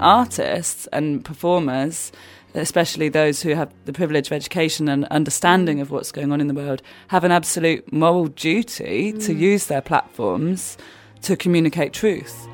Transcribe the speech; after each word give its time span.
artists 0.00 0.86
and 0.92 1.24
performers, 1.24 2.12
especially 2.54 3.08
those 3.08 3.42
who 3.42 3.54
have 3.54 3.72
the 3.84 3.92
privilege 3.92 4.26
of 4.28 4.32
education 4.32 4.88
and 4.88 5.04
understanding 5.06 5.80
of 5.80 5.90
what's 5.90 6.12
going 6.12 6.32
on 6.32 6.40
in 6.40 6.48
the 6.48 6.54
world, 6.54 6.82
have 7.08 7.24
an 7.24 7.32
absolute 7.32 7.92
moral 7.92 8.26
duty 8.26 9.12
mm. 9.12 9.24
to 9.26 9.34
use 9.34 9.66
their 9.66 9.80
platforms 9.80 10.76
to 11.22 11.36
communicate 11.36 11.92
truth. 11.92 12.48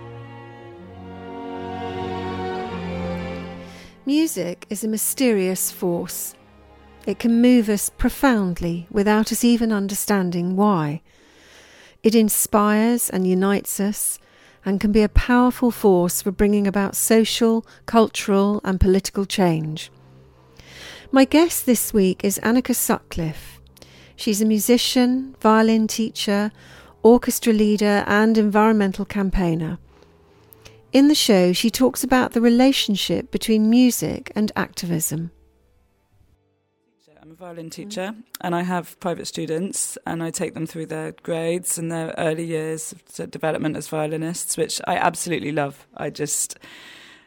Music 4.04 4.66
is 4.70 4.84
a 4.84 4.88
mysterious 4.88 5.72
force. 5.72 6.34
It 7.06 7.18
can 7.18 7.40
move 7.40 7.68
us 7.68 7.90
profoundly 7.90 8.86
without 8.90 9.32
us 9.32 9.42
even 9.42 9.72
understanding 9.72 10.56
why. 10.56 11.02
It 12.02 12.14
inspires 12.14 13.10
and 13.10 13.26
unites 13.26 13.80
us 13.80 14.20
and 14.66 14.80
can 14.80 14.90
be 14.90 15.02
a 15.02 15.08
powerful 15.08 15.70
force 15.70 16.20
for 16.20 16.32
bringing 16.32 16.66
about 16.66 16.96
social, 16.96 17.64
cultural, 17.86 18.60
and 18.64 18.80
political 18.80 19.24
change. 19.24 19.90
My 21.12 21.24
guest 21.24 21.64
this 21.64 21.94
week 21.94 22.24
is 22.24 22.40
Anneka 22.42 22.74
Sutcliffe. 22.74 23.60
She's 24.16 24.42
a 24.42 24.46
musician, 24.46 25.36
violin 25.40 25.86
teacher, 25.86 26.50
orchestra 27.04 27.52
leader, 27.52 28.04
and 28.08 28.36
environmental 28.36 29.04
campaigner. 29.04 29.78
In 30.92 31.06
the 31.06 31.14
show, 31.14 31.52
she 31.52 31.70
talks 31.70 32.02
about 32.02 32.32
the 32.32 32.40
relationship 32.40 33.30
between 33.30 33.70
music 33.70 34.32
and 34.34 34.50
activism 34.56 35.30
violin 37.38 37.68
teacher 37.68 38.14
and 38.40 38.54
I 38.54 38.62
have 38.62 38.98
private 38.98 39.26
students 39.26 39.98
and 40.06 40.22
I 40.22 40.30
take 40.30 40.54
them 40.54 40.66
through 40.66 40.86
their 40.86 41.12
grades 41.22 41.76
and 41.76 41.92
their 41.92 42.14
early 42.16 42.44
years 42.44 42.92
of 42.92 43.30
development 43.30 43.76
as 43.76 43.88
violinists, 43.88 44.56
which 44.56 44.80
I 44.86 44.96
absolutely 44.96 45.52
love. 45.52 45.86
I 45.96 46.08
just, 46.08 46.58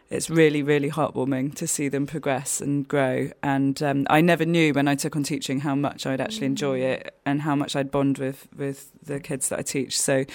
it's 0.09 0.27
really, 0.27 0.63
really 0.63 0.89
heartwarming 0.89 1.53
to 1.55 1.67
see 1.67 1.89
them 1.89 2.07
progress 2.07 2.59
and 2.59 2.87
grow. 2.87 3.29
And 3.43 3.81
um, 3.83 4.07
I 4.09 4.21
never 4.21 4.45
knew 4.45 4.73
when 4.73 4.87
I 4.87 4.95
took 4.95 5.15
on 5.15 5.21
teaching 5.21 5.59
how 5.59 5.75
much 5.75 6.07
I'd 6.07 6.21
actually 6.21 6.47
enjoy 6.47 6.79
mm. 6.79 6.89
it 6.93 7.15
and 7.27 7.43
how 7.43 7.55
much 7.55 7.75
I'd 7.75 7.91
bond 7.91 8.17
with, 8.17 8.47
with 8.57 8.89
the 9.03 9.19
kids 9.19 9.49
that 9.49 9.59
I 9.59 9.61
teach. 9.61 9.99
So, 9.99 10.25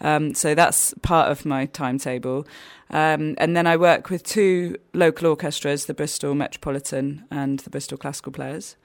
um, 0.00 0.32
so 0.32 0.54
that's 0.54 0.94
part 1.02 1.30
of 1.30 1.44
my 1.44 1.66
timetable. 1.66 2.46
Um, 2.88 3.34
and 3.36 3.54
then 3.54 3.66
I 3.66 3.76
work 3.76 4.08
with 4.08 4.22
two 4.22 4.76
local 4.94 5.28
orchestras, 5.28 5.84
the 5.84 5.92
Bristol 5.92 6.34
Metropolitan 6.34 7.26
and 7.30 7.58
the 7.58 7.68
Bristol 7.68 7.98
Classical 7.98 8.32
Players. 8.32 8.76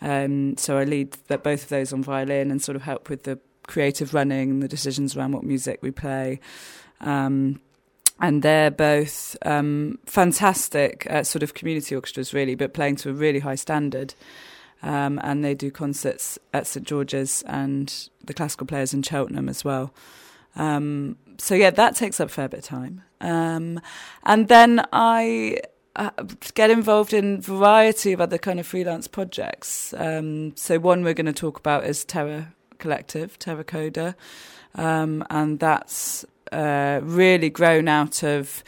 Um, 0.00 0.56
so 0.56 0.78
I 0.78 0.84
lead 0.84 1.16
both 1.26 1.46
of 1.46 1.68
those 1.68 1.92
on 1.92 2.02
violin 2.02 2.50
and 2.50 2.62
sort 2.62 2.76
of 2.76 2.82
help 2.82 3.08
with 3.08 3.24
the 3.24 3.38
creative 3.66 4.14
running, 4.14 4.50
and 4.50 4.62
the 4.62 4.68
decisions 4.68 5.16
around 5.16 5.32
what 5.32 5.44
music 5.44 5.80
we 5.82 5.90
play. 5.90 6.40
Um, 7.00 7.60
and 8.20 8.42
they're 8.42 8.70
both 8.70 9.36
um, 9.42 9.98
fantastic 10.06 11.06
uh, 11.08 11.22
sort 11.22 11.42
of 11.42 11.54
community 11.54 11.94
orchestras, 11.94 12.34
really, 12.34 12.54
but 12.54 12.74
playing 12.74 12.96
to 12.96 13.10
a 13.10 13.12
really 13.12 13.40
high 13.40 13.54
standard. 13.54 14.14
Um, 14.82 15.20
and 15.22 15.44
they 15.44 15.54
do 15.54 15.70
concerts 15.70 16.38
at 16.52 16.66
St 16.66 16.86
George's 16.86 17.42
and 17.46 18.08
the 18.24 18.34
classical 18.34 18.66
players 18.66 18.94
in 18.94 19.02
Cheltenham 19.02 19.48
as 19.48 19.64
well. 19.64 19.92
Um, 20.56 21.16
so 21.38 21.54
yeah, 21.54 21.70
that 21.70 21.94
takes 21.96 22.20
up 22.20 22.28
a 22.28 22.32
fair 22.32 22.48
bit 22.48 22.60
of 22.60 22.64
time. 22.64 23.02
Um, 23.20 23.80
and 24.24 24.48
then 24.48 24.84
I 24.92 25.58
uh, 25.98 26.10
get 26.54 26.70
involved 26.70 27.12
in 27.12 27.40
variety 27.40 28.12
of 28.12 28.20
other 28.20 28.38
kind 28.38 28.60
of 28.60 28.66
freelance 28.66 29.08
projects. 29.08 29.92
Um, 29.96 30.56
so 30.56 30.78
one 30.78 31.02
we're 31.02 31.12
going 31.12 31.26
to 31.26 31.32
talk 31.32 31.58
about 31.58 31.84
is 31.84 32.04
Terra 32.04 32.54
Collective, 32.78 33.36
Terra 33.38 33.64
Coda, 33.64 34.14
um, 34.76 35.24
and 35.28 35.58
that's 35.58 36.24
uh, 36.52 37.00
really 37.02 37.50
grown 37.50 37.88
out 37.88 38.22
of 38.22 38.62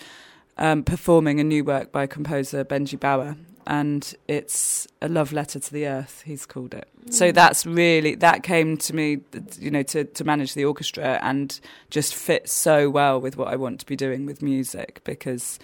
um, 0.59 0.83
performing 0.83 1.39
a 1.39 1.45
new 1.45 1.63
work 1.63 1.93
by 1.93 2.07
composer 2.07 2.65
Benji 2.65 2.99
Bauer. 2.99 3.37
And 3.67 4.13
it's 4.27 4.89
a 5.01 5.09
love 5.09 5.33
letter 5.33 5.61
to 5.61 5.73
the 5.73 5.87
earth. 5.87 6.25
He's 6.27 6.45
called 6.45 6.75
it. 6.75 6.89
Mm. 7.05 7.13
So 7.13 7.31
that's 7.31 7.65
really 7.65 8.17
that 8.17 8.43
came 8.43 8.77
to 8.79 8.97
me, 8.97 9.21
you 9.61 9.71
know, 9.71 9.85
to 9.85 10.03
to 10.03 10.25
manage 10.25 10.55
the 10.55 10.65
orchestra 10.65 11.21
and 11.23 11.61
just 11.91 12.13
fit 12.13 12.49
so 12.49 12.91
well 12.91 13.21
with 13.21 13.37
what 13.37 13.47
I 13.47 13.55
want 13.55 13.79
to 13.81 13.87
be 13.87 13.95
doing 13.95 14.27
with 14.27 14.43
music 14.43 15.03
because 15.05 15.61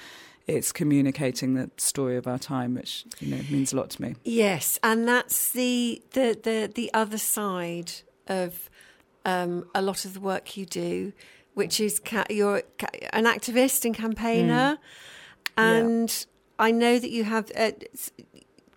it's 0.46 0.70
communicating 0.70 1.54
the 1.54 1.70
story 1.76 2.16
of 2.16 2.26
our 2.26 2.38
time, 2.38 2.74
which 2.74 3.04
you 3.18 3.34
know 3.34 3.42
means 3.50 3.72
a 3.72 3.76
lot 3.76 3.90
to 3.90 4.02
me. 4.02 4.14
Yes, 4.24 4.78
and 4.82 5.06
that's 5.06 5.52
the 5.52 6.02
the 6.12 6.38
the, 6.40 6.70
the 6.72 6.90
other 6.94 7.18
side 7.18 7.92
of 8.28 8.70
um, 9.24 9.68
a 9.74 9.82
lot 9.82 10.04
of 10.04 10.14
the 10.14 10.20
work 10.20 10.56
you 10.56 10.64
do, 10.64 11.12
which 11.54 11.80
is 11.80 11.98
ca- 11.98 12.26
you're 12.30 12.62
ca- 12.78 13.08
an 13.12 13.24
activist 13.24 13.84
and 13.84 13.94
campaigner, 13.94 14.78
mm. 14.78 14.78
and 15.56 16.08
yeah. 16.08 16.64
I 16.64 16.70
know 16.70 16.98
that 16.98 17.10
you 17.10 17.24
have 17.24 17.50
uh, 17.56 17.72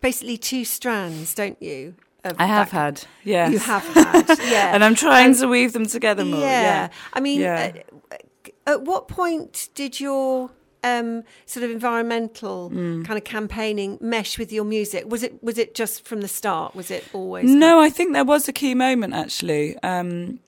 basically 0.02 0.38
two 0.38 0.66
strands, 0.66 1.36
don't 1.36 1.62
you? 1.62 1.96
I 2.38 2.48
have 2.48 2.72
had, 2.72 3.06
yeah. 3.24 3.48
You 3.48 3.60
have 3.60 3.86
had, 3.94 4.28
yeah. 4.44 4.74
and 4.74 4.84
I'm 4.84 4.96
trying 4.96 5.36
to 5.36 5.48
weave 5.48 5.72
them 5.72 5.86
together 5.86 6.26
more. 6.26 6.42
Yeah. 6.42 6.62
yeah. 6.62 6.90
I 7.14 7.22
mean, 7.22 7.40
yeah. 7.40 7.72
Uh, 8.12 8.16
at 8.68 8.82
what 8.82 9.08
point 9.08 9.70
did 9.74 10.02
your 10.02 10.52
um, 10.84 11.24
sort 11.46 11.64
of 11.64 11.72
environmental 11.72 12.70
mm. 12.70 13.06
kind 13.06 13.18
of 13.18 13.24
campaigning 13.24 13.98
mesh 14.02 14.38
with 14.38 14.52
your 14.52 14.64
music? 14.64 15.10
Was 15.10 15.24
it 15.24 15.44
was 15.44 15.58
it 15.58 15.76
just 15.76 16.06
from 16.06 16.22
the 16.22 16.28
start? 16.28 16.76
Was 16.76 16.92
it 16.92 17.04
always? 17.14 17.50
No, 17.50 17.80
I 17.80 17.90
think 17.90 18.14
there 18.14 18.26
was 18.26 18.48
a 18.48 18.54
key 18.54 18.76
moment 18.76 19.14
actually. 19.14 19.78
Um, 19.84 20.40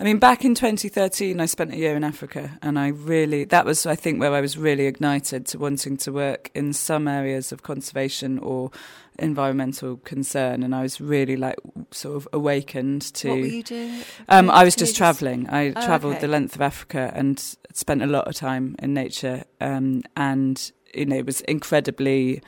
I 0.00 0.02
mean, 0.02 0.18
back 0.18 0.46
in 0.46 0.54
2013, 0.54 1.40
I 1.40 1.44
spent 1.44 1.74
a 1.74 1.76
year 1.76 1.94
in 1.94 2.04
Africa, 2.04 2.58
and 2.62 2.78
I 2.78 2.88
really 2.88 3.44
that 3.44 3.66
was 3.66 3.84
I 3.84 3.94
think 3.94 4.18
where 4.18 4.32
I 4.32 4.40
was 4.40 4.56
really 4.56 4.86
ignited 4.86 5.44
to 5.48 5.58
wanting 5.58 5.98
to 5.98 6.10
work 6.10 6.50
in 6.54 6.72
some 6.72 7.06
areas 7.06 7.52
of 7.52 7.62
conservation 7.62 8.38
or 8.38 8.70
environmental 9.18 9.98
concern, 9.98 10.62
and 10.62 10.74
I 10.74 10.80
was 10.80 11.02
really 11.02 11.36
like 11.36 11.56
sort 11.90 12.16
of 12.16 12.26
awakened 12.32 13.02
to. 13.16 13.28
What 13.28 13.40
were 13.40 13.46
you 13.46 13.62
doing? 13.62 14.02
Um, 14.30 14.48
I 14.48 14.64
was 14.64 14.74
just 14.74 14.96
travelling. 14.96 15.46
I 15.50 15.68
oh, 15.68 15.84
travelled 15.84 16.14
okay. 16.14 16.22
the 16.22 16.28
length 16.28 16.54
of 16.54 16.62
Africa 16.62 17.12
and 17.14 17.38
spent 17.74 18.00
a 18.00 18.06
lot 18.06 18.26
of 18.26 18.34
time 18.34 18.76
in 18.78 18.94
nature, 18.94 19.44
um, 19.60 20.02
and 20.16 20.72
you 20.94 21.04
know 21.04 21.16
it 21.16 21.26
was 21.26 21.42
incredibly 21.42 22.40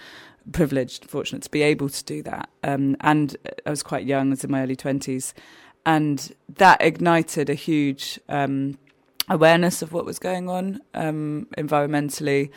privileged, 0.53 1.05
fortunate 1.05 1.43
to 1.43 1.51
be 1.51 1.61
able 1.61 1.91
to 1.91 2.03
do 2.05 2.23
that. 2.23 2.49
Um, 2.65 2.97
and 3.03 3.37
I 3.67 3.71
was 3.71 3.83
quite 3.83 4.07
young; 4.07 4.29
I 4.29 4.31
was 4.31 4.45
in 4.45 4.51
my 4.51 4.63
early 4.63 4.75
twenties, 4.75 5.35
and 5.85 6.35
that 6.49 6.81
ignited 6.81 7.51
a 7.51 7.55
huge 7.55 8.21
um, 8.29 8.79
awareness 9.29 9.83
of 9.83 9.93
what 9.93 10.05
was 10.05 10.19
going 10.19 10.49
on 10.49 10.81
um, 10.95 11.47
environmentally 11.57 12.51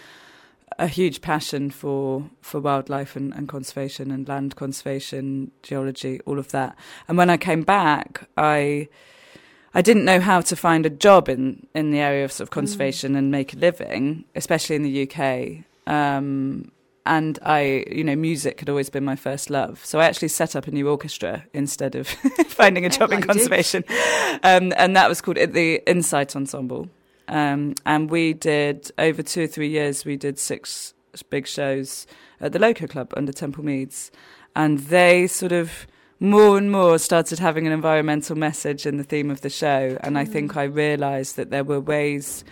a 0.78 0.88
huge 0.88 1.22
passion 1.22 1.70
for 1.70 2.30
for 2.42 2.60
wildlife 2.60 3.16
and, 3.16 3.34
and, 3.34 3.48
conservation 3.48 4.12
and 4.12 4.28
land 4.28 4.56
conservation, 4.56 5.52
geology, 5.64 6.20
all 6.26 6.40
of 6.40 6.50
that. 6.52 6.76
And 7.08 7.18
when 7.18 7.30
I 7.30 7.38
came 7.38 7.62
back, 7.62 8.28
I 8.38 8.90
I 9.74 9.82
didn't 9.82 10.06
know 10.06 10.20
how 10.20 10.42
to 10.42 10.56
find 10.56 10.86
a 10.86 10.90
job 10.90 11.30
in 11.30 11.68
in 11.74 11.92
the 11.92 12.00
area 12.00 12.26
of 12.26 12.32
sort 12.32 12.48
of 12.48 12.52
mm. 12.52 12.56
conservation 12.56 13.14
mm. 13.14 13.18
and 13.18 13.32
make 13.32 13.54
a 13.54 13.58
living, 13.58 14.26
especially 14.36 14.76
in 14.76 14.84
the 14.84 15.10
UK. 15.10 15.64
Um, 15.88 16.72
and 17.06 17.38
I, 17.44 17.86
you 17.90 18.04
know, 18.04 18.16
music 18.16 18.60
had 18.60 18.70
always 18.70 18.90
been 18.90 19.06
my 19.06 19.16
first 19.16 19.50
love. 19.50 19.84
So 19.86 20.00
I 20.00 20.06
actually 20.06 20.30
set 20.30 20.56
up 20.56 20.68
a 20.68 20.72
new 20.72 20.90
orchestra 20.90 21.46
instead 21.54 21.96
of 21.96 22.08
finding 22.48 22.86
a 22.86 22.90
job 22.90 23.12
in 23.12 23.22
conservation, 23.22 23.84
um, 24.44 24.74
and 24.78 24.96
that 24.96 25.10
was 25.10 25.22
called 25.22 25.38
the 25.38 25.82
Insight 25.88 26.36
Ensemble. 26.36 26.90
Um, 27.28 27.74
and 27.86 28.10
we 28.10 28.34
did 28.34 28.92
over 28.98 29.24
two 29.24 29.44
or 29.44 29.48
three 29.48 29.70
years. 29.70 30.06
We 30.06 30.18
did 30.18 30.38
six 30.38 30.94
big 31.30 31.48
shows 31.48 32.06
at 32.42 32.52
the 32.52 32.60
Loco 32.60 32.88
Klub 32.88 33.14
under 33.16 33.32
Temple 33.32 33.64
Meads, 33.64 34.12
and 34.56 34.80
they 34.80 35.28
sort 35.28 35.52
of 35.52 35.88
more 36.20 36.58
and 36.58 36.72
more 36.72 36.98
started 36.98 37.40
having 37.40 37.68
an 37.68 37.74
environmental 37.74 38.36
message 38.36 38.86
in 38.86 38.98
the 38.98 39.04
theme 39.04 39.30
of 39.30 39.42
the 39.42 39.50
show. 39.50 39.98
And 40.02 40.18
I 40.18 40.26
think 40.26 40.54
mm. 40.54 40.58
I 40.58 40.64
realised 40.64 41.36
that 41.36 41.50
there 41.50 41.64
were 41.64 41.80
ways 41.80 42.44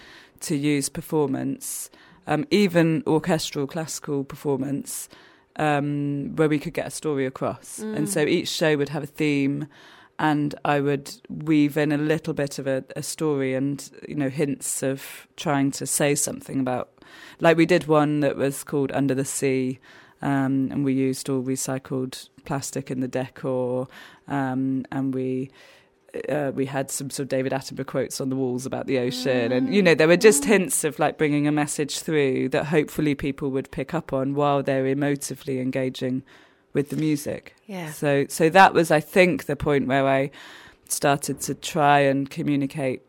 to 0.41 0.55
use 0.55 0.89
performance, 0.89 1.89
um, 2.27 2.45
even 2.51 3.03
orchestral 3.07 3.67
classical 3.67 4.23
performance, 4.23 5.09
um, 5.57 6.35
where 6.35 6.49
we 6.49 6.59
could 6.59 6.73
get 6.73 6.87
a 6.87 6.91
story 6.91 7.25
across. 7.25 7.79
Mm. 7.79 7.97
And 7.97 8.09
so 8.09 8.21
each 8.21 8.49
show 8.49 8.77
would 8.77 8.89
have 8.89 9.03
a 9.03 9.07
theme 9.07 9.67
and 10.19 10.55
I 10.63 10.79
would 10.79 11.11
weave 11.29 11.77
in 11.77 11.91
a 11.91 11.97
little 11.97 12.33
bit 12.33 12.59
of 12.59 12.67
a, 12.67 12.83
a, 12.95 13.03
story 13.03 13.55
and 13.55 13.89
you 14.07 14.15
know 14.15 14.29
hints 14.29 14.83
of 14.83 15.27
trying 15.35 15.71
to 15.71 15.87
say 15.87 16.15
something 16.15 16.59
about 16.59 16.89
like 17.39 17.57
we 17.57 17.65
did 17.65 17.87
one 17.87 18.19
that 18.19 18.37
was 18.37 18.63
called 18.63 18.91
Under 18.91 19.15
the 19.15 19.25
Sea 19.25 19.79
um, 20.21 20.69
and 20.71 20.85
we 20.85 20.93
used 20.93 21.29
all 21.29 21.41
recycled 21.41 22.29
plastic 22.45 22.91
in 22.91 22.99
the 22.99 23.07
decor 23.07 23.87
um, 24.27 24.85
and 24.91 25.13
we 25.13 25.49
uh, 26.29 26.51
we 26.53 26.65
had 26.65 26.91
some 26.91 27.09
sort 27.09 27.25
of 27.25 27.29
David 27.29 27.51
Attenborough 27.51 27.85
quotes 27.85 28.21
on 28.21 28.29
the 28.29 28.35
walls 28.35 28.65
about 28.65 28.87
the 28.87 28.99
ocean, 28.99 29.51
and 29.51 29.73
you 29.73 29.81
know 29.81 29.95
there 29.95 30.07
were 30.07 30.17
just 30.17 30.45
hints 30.45 30.83
of 30.83 30.99
like 30.99 31.17
bringing 31.17 31.47
a 31.47 31.51
message 31.51 31.99
through 31.99 32.49
that 32.49 32.65
hopefully 32.65 33.15
people 33.15 33.49
would 33.51 33.71
pick 33.71 33.93
up 33.93 34.13
on 34.13 34.35
while 34.35 34.61
they're 34.61 34.85
emotively 34.85 35.61
engaging 35.61 36.23
with 36.73 36.89
the 36.89 36.95
music. 36.95 37.55
Yeah. 37.65 37.91
So 37.91 38.25
so 38.29 38.49
that 38.49 38.73
was 38.73 38.91
I 38.91 38.99
think 38.99 39.45
the 39.45 39.55
point 39.55 39.87
where 39.87 40.07
I 40.07 40.31
started 40.87 41.41
to 41.41 41.55
try 41.55 41.99
and 41.99 42.29
communicate 42.29 43.01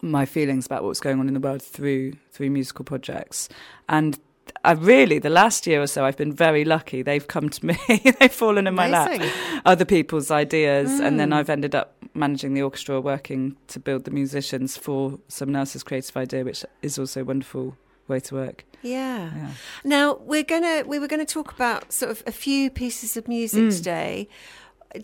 my 0.00 0.24
feelings 0.24 0.66
about 0.66 0.82
what 0.82 0.88
was 0.88 1.00
going 1.00 1.20
on 1.20 1.28
in 1.28 1.34
the 1.34 1.40
world 1.40 1.62
through 1.62 2.14
through 2.32 2.50
musical 2.50 2.84
projects 2.84 3.48
and 3.88 4.18
I 4.64 4.72
really, 4.72 5.18
the 5.18 5.30
last 5.30 5.66
year 5.66 5.80
or 5.80 5.86
so, 5.86 6.04
I've 6.04 6.16
been 6.16 6.32
very 6.32 6.64
lucky. 6.64 7.02
They've 7.02 7.26
come 7.26 7.48
to 7.48 7.66
me, 7.66 7.76
they've 8.20 8.32
fallen 8.32 8.66
in 8.66 8.74
my 8.74 8.86
Amazing. 8.86 9.20
lap, 9.22 9.62
other 9.64 9.84
people's 9.84 10.30
ideas, 10.30 10.90
mm. 10.90 11.04
and 11.06 11.18
then 11.20 11.30
Mm. 11.30 11.34
I've 11.36 11.50
ended 11.50 11.74
up 11.74 11.94
managing 12.14 12.54
the 12.54 12.62
orchestra, 12.62 13.00
working 13.00 13.56
to 13.68 13.78
build 13.78 14.04
the 14.04 14.10
musicians 14.10 14.76
for 14.76 15.18
someone 15.28 15.56
else's 15.56 15.82
creative 15.82 16.16
idea, 16.16 16.44
which 16.44 16.64
is 16.82 16.98
also 16.98 17.20
a 17.20 17.24
wonderful 17.24 17.76
way 18.08 18.18
to 18.20 18.34
work. 18.34 18.64
Yeah. 18.82 19.30
Yeah. 19.36 19.50
Now 19.84 20.18
we're 20.22 20.42
gonna 20.44 20.84
we 20.86 20.98
were 20.98 21.08
gonna 21.08 21.24
talk 21.26 21.52
about 21.52 21.92
sort 21.92 22.10
of 22.10 22.22
a 22.26 22.32
few 22.32 22.70
pieces 22.70 23.16
of 23.16 23.28
music 23.28 23.64
Mm. 23.64 23.76
today. 23.76 24.28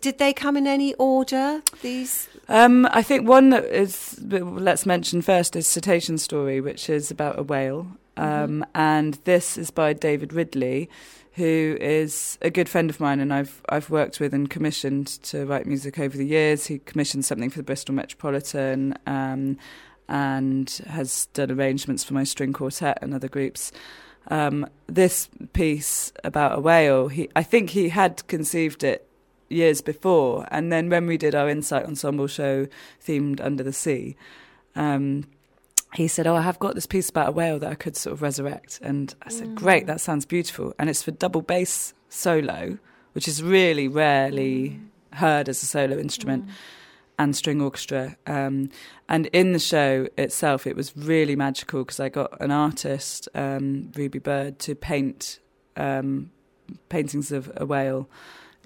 Did 0.00 0.18
they 0.18 0.32
come 0.32 0.56
in 0.56 0.66
any 0.66 0.94
order? 0.94 1.60
These 1.82 2.28
Um, 2.48 2.86
I 2.90 3.02
think 3.02 3.28
one 3.28 3.50
that 3.50 3.64
is 3.66 4.18
let's 4.22 4.86
mention 4.86 5.22
first 5.22 5.54
is 5.56 5.66
Cetacean 5.68 6.18
Story, 6.18 6.60
which 6.60 6.88
is 6.88 7.10
about 7.10 7.38
a 7.38 7.42
whale, 7.42 7.86
um, 8.16 8.64
and 8.74 9.14
this 9.24 9.58
is 9.58 9.70
by 9.70 9.92
David 9.92 10.32
Ridley, 10.32 10.88
who 11.32 11.76
is 11.80 12.38
a 12.42 12.50
good 12.50 12.68
friend 12.68 12.90
of 12.90 13.00
mine, 13.00 13.20
and 13.20 13.32
I've 13.32 13.62
I've 13.68 13.90
worked 13.90 14.20
with 14.20 14.32
and 14.32 14.48
commissioned 14.48 15.06
to 15.24 15.46
write 15.46 15.66
music 15.66 15.98
over 15.98 16.16
the 16.16 16.26
years. 16.26 16.66
He 16.66 16.78
commissioned 16.78 17.24
something 17.24 17.50
for 17.50 17.58
the 17.58 17.64
Bristol 17.64 17.94
Metropolitan, 17.94 18.96
um, 19.06 19.58
and 20.08 20.70
has 20.86 21.26
done 21.26 21.50
arrangements 21.50 22.04
for 22.04 22.14
my 22.14 22.24
string 22.24 22.52
quartet 22.52 22.98
and 23.02 23.14
other 23.14 23.28
groups. 23.28 23.72
Um, 24.28 24.66
this 24.86 25.28
piece 25.52 26.12
about 26.22 26.58
a 26.58 26.60
whale, 26.60 27.08
he 27.08 27.28
I 27.34 27.42
think 27.42 27.70
he 27.70 27.88
had 27.90 28.26
conceived 28.26 28.84
it 28.84 29.08
years 29.48 29.80
before, 29.80 30.46
and 30.50 30.72
then 30.72 30.88
when 30.88 31.06
we 31.06 31.16
did 31.16 31.34
our 31.34 31.48
Insight 31.48 31.84
Ensemble 31.84 32.26
show 32.26 32.66
themed 33.04 33.40
Under 33.40 33.62
the 33.62 33.72
Sea, 33.72 34.16
um, 34.76 35.24
he 35.94 36.08
said, 36.08 36.26
"Oh, 36.26 36.34
I 36.34 36.42
have 36.42 36.58
got 36.58 36.74
this 36.74 36.86
piece 36.86 37.08
about 37.08 37.28
a 37.28 37.32
whale 37.32 37.58
that 37.58 37.70
I 37.70 37.74
could 37.74 37.96
sort 37.96 38.12
of 38.12 38.22
resurrect." 38.22 38.80
And 38.82 39.14
I 39.22 39.30
said, 39.30 39.54
"Great, 39.54 39.86
that 39.86 40.00
sounds 40.00 40.24
beautiful." 40.24 40.74
And 40.78 40.90
it's 40.90 41.02
for 41.02 41.10
double 41.10 41.42
bass 41.42 41.94
solo, 42.08 42.78
which 43.12 43.28
is 43.28 43.42
really 43.42 43.88
rarely 43.88 44.80
heard 45.14 45.48
as 45.48 45.62
a 45.62 45.66
solo 45.66 45.96
instrument, 45.98 46.48
and 47.18 47.36
string 47.36 47.60
orchestra. 47.60 48.16
Um, 48.26 48.70
and 49.08 49.26
in 49.26 49.52
the 49.52 49.58
show 49.58 50.08
itself, 50.18 50.66
it 50.66 50.76
was 50.76 50.96
really 50.96 51.36
magical 51.36 51.84
because 51.84 52.00
I 52.00 52.08
got 52.08 52.40
an 52.40 52.50
artist, 52.50 53.28
um, 53.34 53.92
Ruby 53.94 54.18
Bird, 54.18 54.58
to 54.60 54.74
paint 54.74 55.38
um, 55.76 56.30
paintings 56.88 57.30
of 57.30 57.52
a 57.56 57.66
whale 57.66 58.08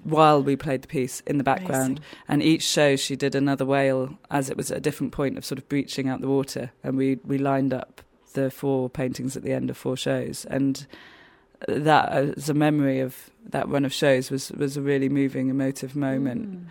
while 0.03 0.41
we 0.41 0.55
played 0.55 0.81
the 0.81 0.87
piece 0.87 1.21
in 1.21 1.37
the 1.37 1.43
background. 1.43 1.99
And 2.27 2.41
each 2.41 2.63
show 2.63 2.95
she 2.95 3.15
did 3.15 3.35
another 3.35 3.65
whale 3.65 4.17
as 4.31 4.49
it 4.49 4.57
was 4.57 4.71
at 4.71 4.77
a 4.77 4.81
different 4.81 5.11
point 5.11 5.37
of 5.37 5.45
sort 5.45 5.57
of 5.57 5.67
breaching 5.69 6.07
out 6.07 6.21
the 6.21 6.27
water. 6.27 6.71
And 6.83 6.97
we, 6.97 7.19
we 7.23 7.37
lined 7.37 7.73
up 7.73 8.01
the 8.33 8.51
four 8.51 8.89
paintings 8.89 9.35
at 9.35 9.43
the 9.43 9.53
end 9.53 9.69
of 9.69 9.77
four 9.77 9.97
shows. 9.97 10.45
And 10.45 10.85
that 11.67 12.09
as 12.09 12.49
a 12.49 12.53
memory 12.53 12.99
of 12.99 13.29
that 13.49 13.67
run 13.67 13.85
of 13.85 13.93
shows 13.93 14.31
was, 14.31 14.51
was 14.51 14.77
a 14.77 14.81
really 14.81 15.09
moving, 15.09 15.49
emotive 15.49 15.95
moment. 15.95 16.67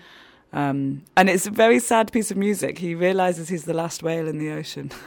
Um, 0.52 1.02
and 1.16 1.28
it's 1.28 1.46
a 1.46 1.50
very 1.50 1.78
sad 1.78 2.12
piece 2.12 2.30
of 2.30 2.36
music. 2.36 2.78
He 2.78 2.94
realizes 2.94 3.48
he's 3.48 3.64
the 3.64 3.74
last 3.74 4.02
whale 4.02 4.28
in 4.28 4.38
the 4.38 4.50
ocean. 4.50 4.90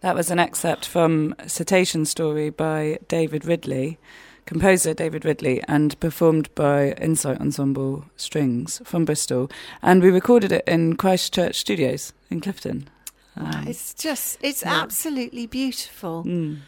That 0.00 0.14
was 0.14 0.30
an 0.30 0.38
excerpt 0.38 0.86
from 0.86 1.34
Cetacean 1.46 2.06
Story 2.06 2.48
by 2.48 2.98
David 3.08 3.44
Ridley, 3.44 3.98
composer 4.46 4.94
David 4.94 5.26
Ridley, 5.26 5.62
and 5.68 5.98
performed 6.00 6.48
by 6.54 6.92
Insight 6.92 7.38
Ensemble 7.38 8.06
Strings 8.16 8.80
from 8.82 9.04
Bristol. 9.04 9.50
And 9.82 10.02
we 10.02 10.10
recorded 10.10 10.52
it 10.52 10.64
in 10.66 10.96
Christchurch 10.96 11.56
Studios 11.56 12.14
in 12.30 12.40
Clifton. 12.40 12.88
Um, 13.36 13.66
it's 13.66 13.92
just, 13.92 14.38
it's 14.40 14.62
yeah. 14.62 14.80
absolutely 14.82 15.46
beautiful. 15.46 16.24
Mm. 16.24 16.60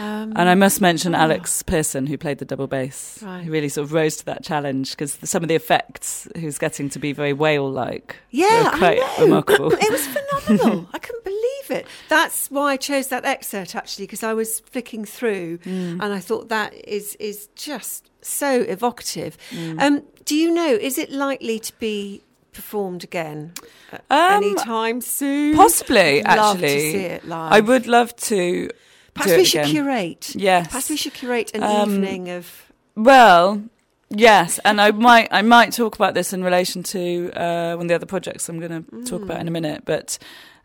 Um, 0.00 0.32
and 0.34 0.48
I 0.48 0.54
must 0.54 0.80
mention. 0.80 1.14
Alex 1.14 1.62
Pearson, 1.62 2.06
who 2.06 2.16
played 2.16 2.38
the 2.38 2.46
double 2.46 2.66
bass. 2.66 3.22
Right. 3.22 3.42
He 3.42 3.50
really 3.50 3.68
sort 3.68 3.84
of 3.84 3.92
rose 3.92 4.16
to 4.16 4.24
that 4.26 4.42
challenge 4.42 4.92
because 4.92 5.18
some 5.24 5.42
of 5.42 5.48
the 5.48 5.54
effects 5.54 6.26
was 6.42 6.58
getting 6.58 6.88
to 6.90 6.98
be 6.98 7.12
very 7.12 7.34
whale-like. 7.34 8.16
Yeah, 8.30 8.72
quite 8.78 8.98
I 9.02 9.18
know. 9.18 9.24
remarkable. 9.24 9.72
it 9.78 9.90
was 9.90 10.06
phenomenal. 10.06 10.88
I 10.94 10.98
couldn't 10.98 11.24
believe 11.24 11.70
it. 11.70 11.86
That's 12.08 12.50
why 12.50 12.72
I 12.72 12.76
chose 12.78 13.08
that 13.08 13.26
excerpt 13.26 13.76
actually 13.76 14.06
because 14.06 14.22
I 14.22 14.32
was 14.32 14.60
flicking 14.60 15.04
through 15.04 15.58
mm. 15.58 15.92
and 15.92 16.02
I 16.02 16.18
thought 16.18 16.48
that 16.48 16.72
is 16.74 17.16
is 17.16 17.48
just 17.54 18.10
so 18.22 18.62
evocative. 18.62 19.36
Mm. 19.50 19.80
Um, 19.80 20.02
do 20.24 20.34
you 20.34 20.50
know? 20.50 20.72
Is 20.72 20.96
it 20.96 21.10
likely 21.10 21.58
to 21.58 21.78
be 21.78 22.22
performed 22.52 23.04
again 23.04 23.52
um, 23.92 24.42
anytime 24.42 25.00
soon? 25.02 25.56
Possibly, 25.56 26.22
actually. 26.22 27.20
I 27.30 27.60
would 27.60 27.86
love 27.86 28.16
to. 28.16 28.70
Perhaps 29.14 29.36
we 29.36 29.44
should 29.44 29.60
again. 29.62 29.70
curate. 29.72 30.34
Yes. 30.34 30.68
Perhaps 30.68 30.90
we 30.90 30.96
should 30.96 31.14
curate 31.14 31.50
an 31.54 31.62
um, 31.62 31.90
evening 31.90 32.30
of. 32.30 32.72
Well, 32.94 33.62
yes, 34.08 34.58
and 34.64 34.80
I 34.80 34.90
might 34.92 35.28
I 35.30 35.42
might 35.42 35.72
talk 35.72 35.94
about 35.94 36.14
this 36.14 36.32
in 36.32 36.44
relation 36.44 36.82
to 36.84 37.30
uh, 37.32 37.74
one 37.74 37.86
of 37.86 37.88
the 37.88 37.94
other 37.94 38.06
projects 38.06 38.48
I'm 38.48 38.58
going 38.58 38.84
to 38.84 38.90
mm. 38.90 39.06
talk 39.08 39.22
about 39.22 39.40
in 39.40 39.48
a 39.48 39.52
minute, 39.52 39.84
but. 39.84 40.18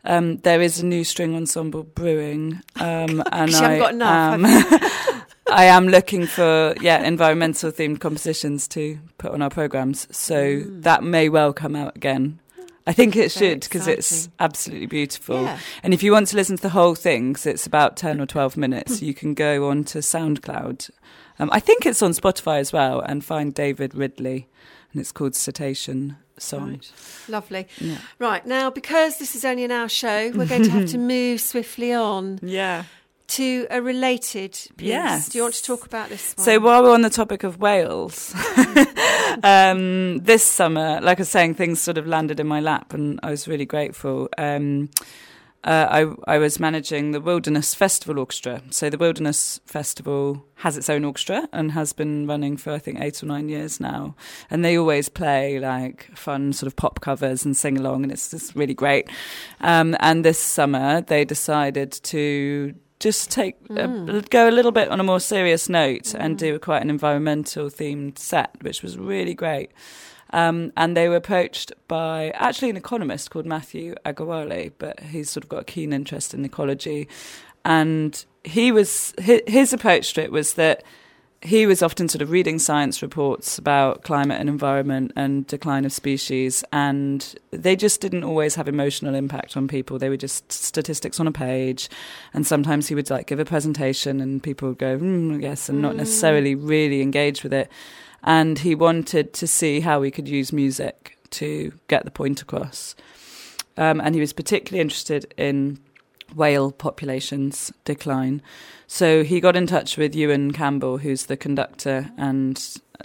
Um, 0.08 0.36
there 0.36 0.62
is 0.62 0.78
a 0.78 0.86
new 0.86 1.02
string 1.02 1.34
ensemble 1.34 1.82
brewing, 1.82 2.62
um, 2.76 3.24
and 3.32 3.52
I 3.56 3.74
am, 3.74 4.46
I 5.50 5.64
am 5.64 5.88
looking 5.88 6.26
for 6.28 6.76
yeah 6.80 7.02
environmental 7.02 7.72
themed 7.72 7.98
compositions 7.98 8.68
to 8.68 9.00
put 9.18 9.32
on 9.32 9.42
our 9.42 9.50
programs. 9.50 10.06
So 10.16 10.36
mm. 10.36 10.82
that 10.84 11.02
may 11.02 11.28
well 11.28 11.52
come 11.52 11.74
out 11.74 11.96
again 11.96 12.38
I 12.86 12.92
think 12.92 13.16
it 13.16 13.32
should 13.32 13.60
because 13.60 13.88
it's 13.88 14.28
absolutely 14.38 14.86
beautiful. 14.86 15.42
Yeah. 15.42 15.58
And 15.82 15.92
if 15.92 16.02
you 16.02 16.12
want 16.12 16.28
to 16.28 16.36
listen 16.36 16.56
to 16.56 16.62
the 16.62 16.68
whole 16.68 16.94
thing, 16.94 17.32
because 17.32 17.46
it's 17.46 17.66
about 17.66 17.96
10 17.96 18.20
or 18.20 18.26
12 18.26 18.56
minutes, 18.56 19.02
you 19.02 19.12
can 19.12 19.34
go 19.34 19.68
on 19.68 19.82
to 19.84 19.98
SoundCloud. 19.98 20.90
Um, 21.38 21.50
I 21.52 21.58
think 21.58 21.84
it's 21.84 22.00
on 22.00 22.12
Spotify 22.12 22.60
as 22.60 22.72
well 22.72 23.00
and 23.00 23.24
find 23.24 23.52
David 23.52 23.94
Ridley. 23.94 24.48
And 24.92 25.00
it's 25.00 25.10
called 25.10 25.34
Cetacean 25.34 26.16
Song. 26.38 26.70
Right. 26.70 26.92
Lovely. 27.28 27.66
Yeah. 27.78 27.98
Right. 28.20 28.46
Now, 28.46 28.70
because 28.70 29.18
this 29.18 29.34
is 29.34 29.44
only 29.44 29.64
an 29.64 29.72
hour 29.72 29.88
show, 29.88 30.30
we're 30.34 30.46
going 30.46 30.62
to 30.62 30.70
have 30.70 30.88
to 30.90 30.98
move 31.14 31.40
swiftly 31.40 31.92
on. 31.92 32.38
Yeah 32.42 32.84
to 33.28 33.66
a 33.70 33.82
related 33.82 34.52
piece. 34.76 34.88
Yes. 34.88 35.28
Do 35.28 35.38
you 35.38 35.42
want 35.42 35.54
to 35.54 35.64
talk 35.64 35.86
about 35.86 36.08
this 36.08 36.34
one? 36.36 36.44
So 36.44 36.58
while 36.60 36.82
we're 36.82 36.94
on 36.94 37.02
the 37.02 37.10
topic 37.10 37.44
of 37.44 37.60
whales, 37.60 38.34
um, 39.42 40.18
this 40.18 40.44
summer, 40.44 41.00
like 41.00 41.18
I 41.18 41.22
was 41.22 41.28
saying, 41.28 41.54
things 41.54 41.80
sort 41.80 41.98
of 41.98 42.06
landed 42.06 42.40
in 42.40 42.46
my 42.46 42.60
lap 42.60 42.94
and 42.94 43.20
I 43.22 43.30
was 43.30 43.48
really 43.48 43.66
grateful. 43.66 44.28
Um, 44.38 44.90
uh, 45.66 46.06
I, 46.26 46.34
I 46.36 46.38
was 46.38 46.60
managing 46.60 47.10
the 47.10 47.20
Wilderness 47.20 47.74
Festival 47.74 48.20
Orchestra. 48.20 48.62
So 48.70 48.88
the 48.88 48.98
Wilderness 48.98 49.60
Festival 49.66 50.44
has 50.56 50.76
its 50.76 50.88
own 50.88 51.04
orchestra 51.04 51.48
and 51.52 51.72
has 51.72 51.92
been 51.92 52.26
running 52.28 52.56
for 52.56 52.72
I 52.72 52.78
think 52.78 53.00
eight 53.00 53.20
or 53.20 53.26
nine 53.26 53.48
years 53.48 53.80
now. 53.80 54.14
And 54.48 54.64
they 54.64 54.78
always 54.78 55.08
play 55.08 55.58
like 55.58 56.08
fun 56.16 56.52
sort 56.52 56.68
of 56.68 56.76
pop 56.76 57.00
covers 57.00 57.44
and 57.44 57.56
sing 57.56 57.76
along, 57.76 58.04
and 58.04 58.12
it's 58.12 58.30
just 58.30 58.54
really 58.54 58.74
great. 58.74 59.08
Um, 59.60 59.96
and 59.98 60.24
this 60.24 60.38
summer 60.38 61.00
they 61.00 61.24
decided 61.24 61.90
to 61.90 62.74
just 62.98 63.30
take 63.30 63.62
mm. 63.68 64.30
go 64.30 64.48
a 64.48 64.50
little 64.50 64.72
bit 64.72 64.88
on 64.88 65.00
a 65.00 65.04
more 65.04 65.20
serious 65.20 65.68
note 65.68 66.04
mm. 66.04 66.16
and 66.18 66.38
do 66.38 66.58
quite 66.58 66.82
an 66.82 66.90
environmental 66.90 67.68
themed 67.68 68.18
set, 68.18 68.56
which 68.62 68.82
was 68.82 68.96
really 68.98 69.34
great. 69.34 69.70
Um, 70.30 70.72
and 70.76 70.96
they 70.96 71.08
were 71.08 71.16
approached 71.16 71.72
by 71.86 72.30
actually 72.34 72.70
an 72.70 72.76
economist 72.76 73.30
called 73.30 73.46
Matthew 73.46 73.94
Agarwala, 74.04 74.72
but 74.78 75.00
he's 75.00 75.30
sort 75.30 75.44
of 75.44 75.48
got 75.48 75.60
a 75.60 75.64
keen 75.64 75.92
interest 75.92 76.34
in 76.34 76.44
ecology. 76.44 77.08
And 77.64 78.24
he 78.44 78.72
was 78.72 79.14
his, 79.18 79.42
his 79.46 79.72
approach 79.72 80.14
to 80.14 80.22
it 80.22 80.32
was 80.32 80.54
that 80.54 80.82
he 81.46 81.64
was 81.64 81.80
often 81.80 82.08
sort 82.08 82.22
of 82.22 82.30
reading 82.30 82.58
science 82.58 83.02
reports 83.02 83.56
about 83.56 84.02
climate 84.02 84.40
and 84.40 84.48
environment 84.48 85.12
and 85.14 85.46
decline 85.46 85.84
of 85.84 85.92
species, 85.92 86.64
and 86.72 87.36
they 87.52 87.76
just 87.76 88.00
didn't 88.00 88.24
always 88.24 88.56
have 88.56 88.66
emotional 88.66 89.14
impact 89.14 89.56
on 89.56 89.68
people. 89.68 89.96
They 89.96 90.08
were 90.08 90.16
just 90.16 90.50
statistics 90.50 91.20
on 91.20 91.28
a 91.28 91.32
page, 91.32 91.88
and 92.34 92.44
sometimes 92.44 92.88
he 92.88 92.96
would 92.96 93.10
like 93.10 93.28
give 93.28 93.38
a 93.38 93.44
presentation, 93.44 94.20
and 94.20 94.42
people 94.42 94.70
would 94.70 94.78
go, 94.78 94.98
mm, 94.98 95.40
"Yes," 95.40 95.68
and 95.68 95.80
not 95.80 95.94
mm. 95.94 95.98
necessarily 95.98 96.56
really 96.56 97.00
engage 97.00 97.44
with 97.44 97.52
it. 97.52 97.70
And 98.24 98.58
he 98.58 98.74
wanted 98.74 99.32
to 99.34 99.46
see 99.46 99.80
how 99.80 100.00
we 100.00 100.10
could 100.10 100.26
use 100.26 100.52
music 100.52 101.16
to 101.30 101.72
get 101.86 102.04
the 102.04 102.10
point 102.10 102.42
across. 102.42 102.96
Um, 103.76 104.00
and 104.00 104.16
he 104.16 104.20
was 104.20 104.32
particularly 104.32 104.80
interested 104.80 105.32
in 105.36 105.78
whale 106.34 106.72
populations 106.72 107.72
decline. 107.84 108.42
So 108.86 109.24
he 109.24 109.40
got 109.40 109.56
in 109.56 109.66
touch 109.66 109.96
with 109.96 110.14
Ewan 110.14 110.52
Campbell, 110.52 110.98
who's 110.98 111.26
the 111.26 111.36
conductor 111.36 112.10
and 112.16 112.62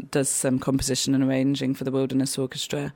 does 0.10 0.30
some 0.30 0.60
composition 0.60 1.14
and 1.14 1.24
arranging 1.24 1.74
for 1.74 1.84
the 1.84 1.92
Wilderness 1.92 2.38
Orchestra. 2.38 2.94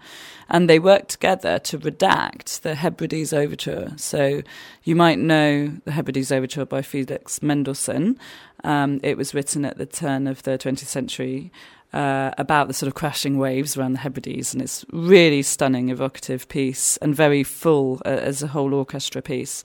And 0.50 0.70
they 0.70 0.80
worked 0.80 1.10
together 1.10 1.60
to 1.60 1.80
redact 1.80 2.62
the 2.62 2.76
Hebrides 2.76 3.34
Overture. 3.34 3.94
So 3.98 4.42
you 4.84 4.96
might 4.96 5.20
know 5.20 5.74
the 5.86 5.92
Hebrides 5.92 6.32
Overture 6.32 6.66
by 6.66 6.82
Felix 6.82 7.42
Mendelssohn. 7.42 8.18
Um, 8.64 9.00
it 9.04 9.18
was 9.18 9.34
written 9.34 9.66
at 9.66 9.78
the 9.78 9.86
turn 9.86 10.28
of 10.28 10.44
the 10.44 10.58
20th 10.58 10.86
century. 10.86 11.52
Uh, 11.94 12.34
about 12.38 12.68
the 12.68 12.74
sort 12.74 12.90
of 12.90 12.94
crashing 12.94 13.38
waves 13.38 13.78
around 13.78 13.94
the 13.94 14.00
Hebrides, 14.00 14.54
and 14.54 14.62
it's 14.62 14.84
really 14.92 15.42
stunning, 15.42 15.88
evocative 15.88 16.46
piece, 16.50 16.98
and 16.98 17.16
very 17.16 17.42
full 17.42 18.02
uh, 18.06 18.10
as 18.10 18.44
a 18.44 18.48
whole 18.48 18.74
orchestra 18.74 19.22
piece. 19.22 19.64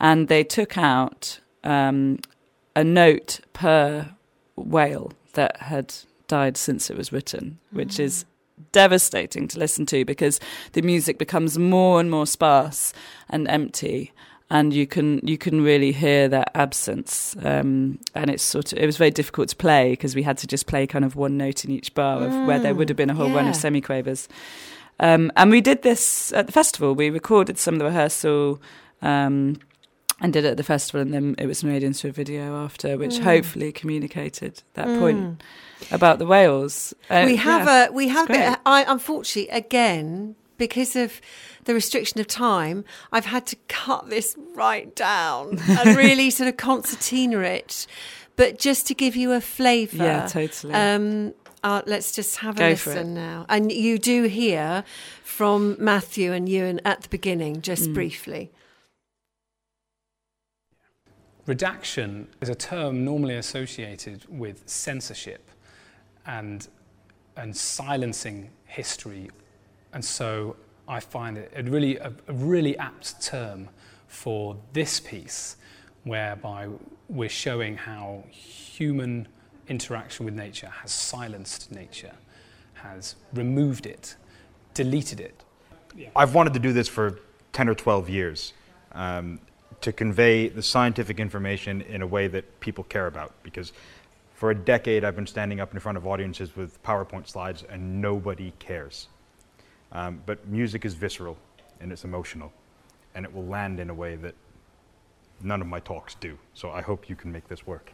And 0.00 0.28
they 0.28 0.44
took 0.44 0.76
out 0.76 1.40
um, 1.64 2.18
a 2.74 2.84
note 2.84 3.40
per 3.52 4.10
whale 4.56 5.12
that 5.32 5.56
had 5.58 5.94
died 6.28 6.56
since 6.56 6.90
it 6.90 6.96
was 6.96 7.12
written, 7.12 7.58
which 7.70 7.94
mm. 7.94 8.00
is 8.00 8.24
devastating 8.72 9.48
to 9.48 9.58
listen 9.58 9.86
to 9.86 10.04
because 10.04 10.40
the 10.72 10.82
music 10.82 11.18
becomes 11.18 11.58
more 11.58 12.00
and 12.00 12.10
more 12.10 12.26
sparse 12.26 12.92
and 13.28 13.46
empty 13.48 14.12
and 14.48 14.72
you 14.72 14.86
can 14.86 15.20
you 15.26 15.36
can 15.36 15.60
really 15.60 15.92
hear 15.92 16.28
that 16.28 16.50
absence 16.54 17.36
um, 17.42 17.98
and 18.14 18.30
it's 18.30 18.42
sort 18.42 18.72
of 18.72 18.78
it 18.78 18.86
was 18.86 18.96
very 18.96 19.10
difficult 19.10 19.48
to 19.48 19.56
play 19.56 19.90
because 19.90 20.14
we 20.14 20.22
had 20.22 20.38
to 20.38 20.46
just 20.46 20.66
play 20.66 20.86
kind 20.86 21.04
of 21.04 21.16
one 21.16 21.36
note 21.36 21.64
in 21.64 21.70
each 21.70 21.92
bar 21.94 22.22
of 22.22 22.32
mm, 22.32 22.46
where 22.46 22.58
there 22.58 22.74
would 22.74 22.88
have 22.88 22.96
been 22.96 23.10
a 23.10 23.14
whole 23.14 23.28
yeah. 23.28 23.36
run 23.36 23.48
of 23.48 23.54
semiquavers 23.54 24.28
um, 25.00 25.30
and 25.36 25.50
we 25.50 25.60
did 25.60 25.82
this 25.82 26.32
at 26.32 26.46
the 26.46 26.52
festival 26.52 26.94
we 26.94 27.10
recorded 27.10 27.58
some 27.58 27.74
of 27.74 27.78
the 27.78 27.84
rehearsal 27.84 28.60
um, 29.02 29.56
and 30.20 30.32
did 30.32 30.44
it 30.44 30.48
at 30.48 30.56
the 30.56 30.62
festival, 30.62 31.00
and 31.00 31.12
then 31.12 31.34
it 31.38 31.46
was 31.46 31.62
made 31.62 31.82
into 31.82 32.08
a 32.08 32.12
video 32.12 32.56
after, 32.56 32.96
which 32.96 33.16
mm. 33.16 33.22
hopefully 33.22 33.72
communicated 33.72 34.62
that 34.74 34.86
mm. 34.86 34.98
point 34.98 35.42
about 35.90 36.18
the 36.18 36.26
whales. 36.26 36.94
Uh, 37.10 37.24
we 37.26 37.36
have 37.36 37.66
yeah, 37.66 37.88
a 37.88 37.92
we 37.92 38.08
have 38.08 38.30
it, 38.30 38.58
I 38.64 38.84
unfortunately 38.88 39.50
again 39.50 40.36
because 40.58 40.96
of 40.96 41.20
the 41.64 41.74
restriction 41.74 42.20
of 42.20 42.26
time, 42.26 42.84
I've 43.12 43.26
had 43.26 43.46
to 43.46 43.56
cut 43.68 44.08
this 44.08 44.36
right 44.54 44.94
down 44.94 45.58
and 45.68 45.96
really 45.96 46.30
sort 46.30 46.48
of 46.48 46.56
concertina 46.56 47.40
it. 47.40 47.86
But 48.36 48.58
just 48.58 48.86
to 48.88 48.94
give 48.94 49.16
you 49.16 49.32
a 49.32 49.40
flavour, 49.40 50.04
yeah, 50.04 50.26
totally. 50.26 50.74
Um, 50.74 51.34
uh, 51.62 51.82
let's 51.86 52.12
just 52.12 52.36
have 52.38 52.56
a 52.56 52.58
Go 52.58 52.68
listen 52.68 53.14
now. 53.14 53.46
And 53.48 53.72
you 53.72 53.98
do 53.98 54.24
hear 54.24 54.84
from 55.24 55.76
Matthew 55.78 56.32
and 56.32 56.48
Ewan 56.48 56.80
at 56.84 57.02
the 57.02 57.08
beginning, 57.08 57.62
just 57.62 57.90
mm. 57.90 57.94
briefly. 57.94 58.50
Redaction 61.46 62.26
is 62.40 62.48
a 62.48 62.54
term 62.56 63.04
normally 63.04 63.36
associated 63.36 64.24
with 64.28 64.62
censorship 64.66 65.48
and, 66.26 66.66
and 67.36 67.56
silencing 67.56 68.50
history. 68.64 69.30
And 69.92 70.04
so 70.04 70.56
I 70.88 70.98
find 70.98 71.38
it 71.38 71.52
a 71.54 71.62
really, 71.62 71.98
a, 71.98 72.12
a 72.26 72.32
really 72.32 72.76
apt 72.78 73.22
term 73.22 73.68
for 74.08 74.56
this 74.72 74.98
piece, 74.98 75.56
whereby 76.02 76.68
we're 77.08 77.28
showing 77.28 77.76
how 77.76 78.24
human 78.30 79.28
interaction 79.68 80.26
with 80.26 80.34
nature 80.34 80.68
has 80.68 80.90
silenced 80.90 81.70
nature, 81.70 82.14
has 82.74 83.14
removed 83.32 83.86
it, 83.86 84.16
deleted 84.74 85.20
it. 85.20 85.44
I've 86.14 86.34
wanted 86.34 86.54
to 86.54 86.60
do 86.60 86.72
this 86.72 86.88
for 86.88 87.20
10 87.52 87.68
or 87.68 87.74
12 87.74 88.10
years. 88.10 88.52
Um, 88.92 89.40
to 89.80 89.92
convey 89.92 90.48
the 90.48 90.62
scientific 90.62 91.20
information 91.20 91.82
in 91.82 92.02
a 92.02 92.06
way 92.06 92.26
that 92.28 92.60
people 92.60 92.84
care 92.84 93.06
about. 93.06 93.32
Because 93.42 93.72
for 94.34 94.50
a 94.50 94.54
decade, 94.54 95.04
I've 95.04 95.16
been 95.16 95.26
standing 95.26 95.60
up 95.60 95.72
in 95.72 95.80
front 95.80 95.98
of 95.98 96.06
audiences 96.06 96.56
with 96.56 96.82
PowerPoint 96.82 97.28
slides 97.28 97.64
and 97.68 98.00
nobody 98.00 98.52
cares. 98.58 99.08
Um, 99.92 100.22
but 100.26 100.46
music 100.46 100.84
is 100.84 100.94
visceral 100.94 101.38
and 101.80 101.92
it's 101.92 102.04
emotional, 102.04 102.52
and 103.14 103.24
it 103.24 103.34
will 103.34 103.46
land 103.46 103.80
in 103.80 103.90
a 103.90 103.94
way 103.94 104.16
that 104.16 104.34
none 105.42 105.60
of 105.60 105.66
my 105.66 105.80
talks 105.80 106.14
do. 106.16 106.38
So 106.54 106.70
I 106.70 106.80
hope 106.80 107.08
you 107.08 107.16
can 107.16 107.30
make 107.30 107.48
this 107.48 107.66
work. 107.66 107.92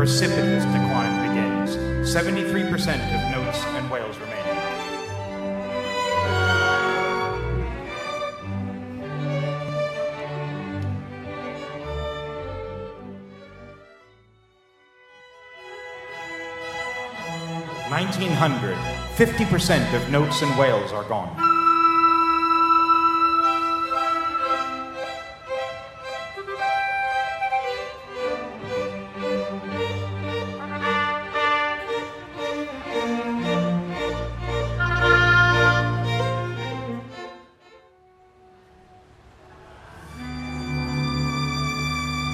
Precipitous 0.00 0.64
decline 0.64 1.28
begins. 1.28 2.10
Seventy-three 2.10 2.64
percent 2.70 3.02
of 3.02 3.20
notes 3.36 3.62
and 3.66 3.90
whales 3.90 4.16
remain. 4.16 4.36
1900, 17.90 18.76
50% 19.16 19.94
of 19.94 20.10
notes 20.10 20.40
and 20.40 20.58
whales 20.58 20.92
are 20.92 21.04
gone. 21.04 21.49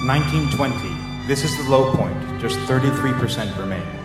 Nineteen 0.07 0.49
twenty. 0.51 0.95
This 1.27 1.43
is 1.43 1.57
the 1.57 1.69
low 1.69 1.93
point. 1.93 2.15
Just 2.39 2.57
thirty-three 2.59 3.11
percent 3.11 3.53
remain. 3.57 3.96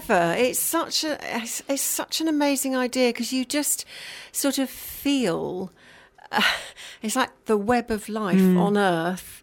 Clever. 0.00 0.34
It's 0.38 0.58
such 0.58 1.04
a 1.04 1.18
it's, 1.36 1.62
it's 1.68 1.82
such 1.82 2.20
an 2.20 2.28
amazing 2.28 2.76
idea 2.76 3.10
because 3.10 3.32
you 3.32 3.44
just 3.44 3.84
sort 4.32 4.58
of 4.58 4.68
feel 4.68 5.70
uh, 6.32 6.42
it's 7.02 7.16
like 7.16 7.30
the 7.46 7.56
web 7.56 7.90
of 7.90 8.08
life 8.08 8.38
mm. 8.38 8.58
on 8.58 8.76
Earth. 8.76 9.42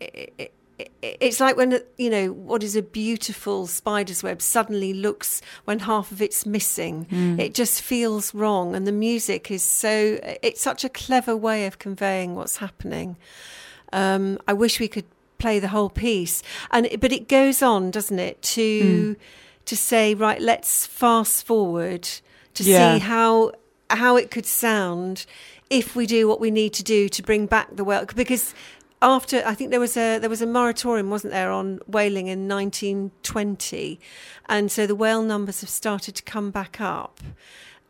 It, 0.00 0.34
it, 0.38 0.54
it's 1.00 1.38
like 1.38 1.56
when 1.56 1.80
you 1.96 2.10
know 2.10 2.32
what 2.32 2.64
is 2.64 2.74
a 2.74 2.82
beautiful 2.82 3.68
spider's 3.68 4.22
web 4.22 4.42
suddenly 4.42 4.92
looks 4.92 5.40
when 5.64 5.80
half 5.80 6.10
of 6.10 6.20
it's 6.20 6.44
missing 6.44 7.06
mm. 7.06 7.38
it 7.38 7.54
just 7.54 7.80
feels 7.80 8.34
wrong 8.34 8.74
and 8.74 8.84
the 8.84 8.92
music 8.92 9.48
is 9.48 9.62
so 9.62 10.18
it's 10.42 10.60
such 10.60 10.82
a 10.82 10.88
clever 10.88 11.36
way 11.36 11.66
of 11.66 11.78
conveying 11.78 12.34
what's 12.34 12.56
happening 12.56 13.16
um, 13.92 14.38
i 14.48 14.52
wish 14.52 14.80
we 14.80 14.88
could 14.88 15.04
play 15.38 15.58
the 15.58 15.68
whole 15.68 15.90
piece. 15.90 16.40
And 16.70 16.88
but 17.00 17.12
it 17.12 17.28
goes 17.28 17.62
on, 17.62 17.90
doesn't 17.90 18.18
it, 18.20 18.40
to 18.42 19.16
mm. 19.16 19.16
To 19.66 19.76
say 19.76 20.14
right, 20.14 20.40
let's 20.40 20.86
fast 20.86 21.46
forward 21.46 22.08
to 22.54 22.62
yeah. 22.64 22.94
see 22.94 22.98
how 23.00 23.52
how 23.90 24.16
it 24.16 24.30
could 24.30 24.46
sound 24.46 25.26
if 25.70 25.94
we 25.94 26.06
do 26.06 26.26
what 26.26 26.40
we 26.40 26.50
need 26.50 26.72
to 26.74 26.82
do 26.82 27.08
to 27.08 27.22
bring 27.22 27.46
back 27.46 27.68
the 27.76 27.84
whale 27.84 28.04
because 28.14 28.54
after 29.02 29.42
I 29.44 29.54
think 29.54 29.70
there 29.70 29.80
was 29.80 29.96
a 29.96 30.18
there 30.18 30.30
was 30.30 30.40
a 30.40 30.46
moratorium, 30.46 31.10
wasn't 31.10 31.32
there, 31.32 31.50
on 31.50 31.80
whaling 31.86 32.28
in 32.28 32.48
1920, 32.48 34.00
and 34.46 34.70
so 34.70 34.86
the 34.86 34.94
whale 34.94 35.22
numbers 35.22 35.60
have 35.60 35.70
started 35.70 36.14
to 36.14 36.22
come 36.22 36.50
back 36.50 36.80
up. 36.80 37.20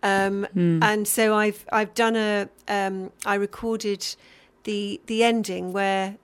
Um, 0.02 0.48
mm. 0.56 0.82
And 0.82 1.06
so 1.06 1.34
I've 1.34 1.64
I've 1.70 1.94
done 1.94 2.16
a 2.16 2.48
um, 2.66 3.12
I 3.26 3.34
recorded 3.34 4.16
the 4.64 5.00
the 5.06 5.22
ending 5.22 5.72
where 5.72 6.16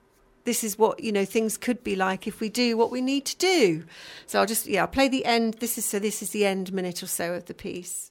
this 0.48 0.64
is 0.64 0.78
what 0.78 1.04
you 1.04 1.12
know 1.12 1.26
things 1.26 1.58
could 1.58 1.84
be 1.84 1.94
like 1.94 2.26
if 2.26 2.40
we 2.40 2.48
do 2.48 2.74
what 2.74 2.90
we 2.90 3.02
need 3.02 3.26
to 3.26 3.36
do. 3.36 3.84
So 4.24 4.40
I'll 4.40 4.46
just 4.46 4.66
yeah, 4.66 4.80
I'll 4.80 4.88
play 4.88 5.06
the 5.06 5.26
end. 5.26 5.54
This 5.60 5.76
is 5.76 5.84
so 5.84 5.98
this 5.98 6.22
is 6.22 6.30
the 6.30 6.46
end 6.46 6.72
minute 6.72 7.02
or 7.02 7.06
so 7.06 7.34
of 7.34 7.44
the 7.44 7.52
piece. 7.52 8.10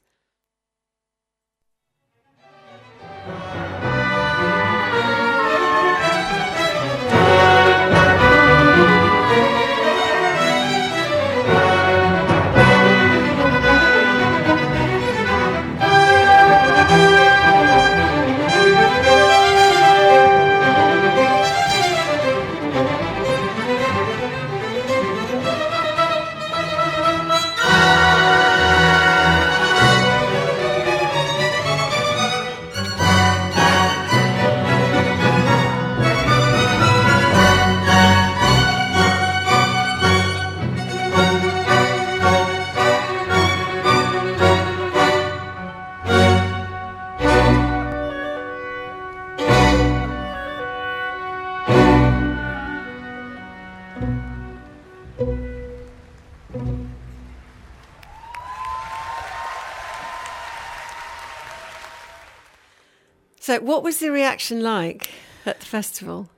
So, 63.48 63.58
what 63.60 63.82
was 63.82 63.98
the 63.98 64.10
reaction 64.10 64.62
like 64.62 65.08
at 65.46 65.60
the 65.60 65.64
festival? 65.64 66.28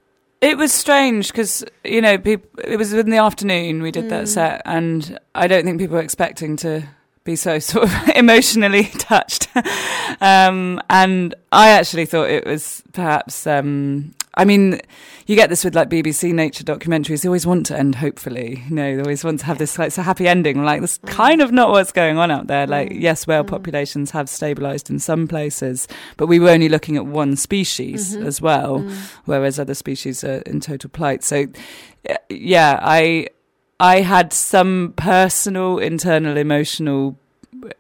It 0.41 0.57
was 0.57 0.73
strange 0.73 1.27
because 1.27 1.65
you 1.83 2.01
know 2.01 2.19
people, 2.19 2.49
it 2.63 2.77
was 2.77 2.93
in 2.93 3.11
the 3.11 3.17
afternoon 3.17 3.83
we 3.83 3.91
did 3.91 4.05
mm. 4.05 4.11
that 4.11 4.29
set, 4.29 4.63
and 4.65 5.19
I 5.35 5.49
don't 5.49 5.65
think 5.65 5.81
people 5.81 5.97
were 5.97 6.03
expecting 6.03 6.55
to 6.59 6.85
be 7.25 7.35
so 7.35 7.59
sort 7.59 7.87
of 7.87 8.11
emotionally 8.15 8.85
touched. 8.93 9.49
um, 10.21 10.81
and 10.89 11.35
I 11.51 11.71
actually 11.71 12.07
thought 12.07 12.31
it 12.31 12.47
was 12.47 12.85
perhaps 12.93 13.45
um, 13.45 14.15
I 14.35 14.45
mean, 14.45 14.81
you 15.27 15.35
get 15.35 15.51
this 15.51 15.65
with 15.65 15.75
like 15.75 15.91
BBC 15.91 16.33
nature 16.33 16.63
documentaries. 16.63 17.23
They 17.23 17.29
always 17.29 17.47
want 17.47 17.67
to 17.67 17.79
end 17.79 17.97
hopefully. 17.97 18.63
You 18.69 18.75
know, 18.75 18.97
they 18.97 19.03
always 19.03 19.25
want 19.25 19.41
to 19.41 19.47
have 19.47 19.59
this 19.59 19.79
like 19.79 19.89
it's 19.89 19.99
a 19.99 20.03
happy 20.03 20.29
ending. 20.29 20.65
Like 20.65 20.81
that's 20.81 20.99
mm. 20.99 21.09
kind 21.09 21.43
of 21.43 21.51
not 21.51 21.71
what's 21.71 21.91
going 21.91 22.17
on 22.17 22.31
out 22.31 22.47
there. 22.47 22.67
Like, 22.67 22.91
mm. 22.91 23.01
yes, 23.01 23.27
whale 23.27 23.45
mm. 23.45 23.49
populations 23.49 24.13
have 24.13 24.27
stabilised 24.27 24.89
in 24.89 24.99
some 24.99 25.27
places, 25.27 25.89
but 26.17 26.29
we 26.29 26.39
were 26.39 26.51
only 26.51 26.69
looking 26.69 26.97
at 26.97 27.07
one 27.07 27.35
species 27.37 28.15
mm-hmm. 28.15 28.27
as 28.27 28.41
well, 28.41 28.81
mm. 28.81 28.93
whereas 29.25 29.59
other 29.59 29.75
species 29.75 30.23
are 30.23 30.39
in 30.43 30.61
total 30.61 30.91
plight. 30.91 31.25
So, 31.25 31.47
yeah, 32.29 32.79
I 32.83 33.29
I 33.81 34.03
had 34.03 34.33
some 34.33 34.95
personal, 34.97 35.79
internal, 35.79 36.37
emotional 36.37 37.19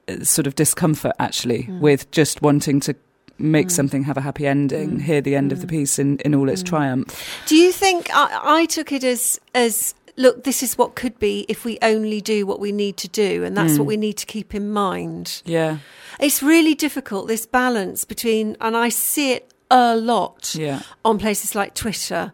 uh, 0.09 0.25
sort 0.25 0.49
of 0.49 0.57
discomfort 0.57 1.13
actually 1.21 1.65
mm. 1.65 1.81
with 1.81 2.11
just 2.11 2.43
wanting 2.43 2.81
to 2.81 2.97
make 3.40 3.68
mm. 3.68 3.72
something 3.72 4.05
have 4.05 4.16
a 4.16 4.20
happy 4.20 4.46
ending, 4.46 4.98
mm. 4.98 5.03
hear 5.03 5.20
the 5.20 5.35
end 5.35 5.50
mm. 5.50 5.55
of 5.55 5.61
the 5.61 5.66
mm. 5.66 5.70
piece 5.70 5.98
in, 5.98 6.18
in 6.18 6.35
all 6.35 6.48
its 6.48 6.62
mm. 6.62 6.66
triumph. 6.66 7.42
Do 7.46 7.57
you 7.57 7.72
think 7.72 8.09
I, 8.14 8.61
I 8.61 8.64
took 8.66 8.92
it 8.92 9.05
as 9.05 9.40
as 9.55 9.94
look, 10.16 10.44
this 10.44 10.62
is 10.62 10.76
what 10.76 10.94
could 10.94 11.18
be 11.18 11.46
if 11.48 11.64
we 11.64 11.79
only 11.83 12.20
do 12.20 12.46
what 12.46 12.61
we 12.61 12.72
need 12.72 12.96
to 12.98 13.09
do, 13.09 13.42
and 13.42 13.57
that's 13.57 13.74
mm. 13.74 13.79
what 13.79 13.87
we 13.87 13.96
need 13.96 14.16
to 14.18 14.26
keep 14.26 14.55
in 14.55 14.70
mind. 14.70 15.42
Yeah. 15.44 15.79
It's 16.18 16.42
really 16.42 16.74
difficult, 16.74 17.29
this 17.29 17.46
balance 17.46 18.05
between, 18.05 18.57
and 18.61 18.76
I 18.76 18.90
see 18.90 19.33
it 19.33 19.55
a 19.70 19.96
lot 19.96 20.55
yeah. 20.55 20.83
on 21.05 21.18
places 21.18 21.55
like 21.55 21.74
Twitter, 21.74 22.33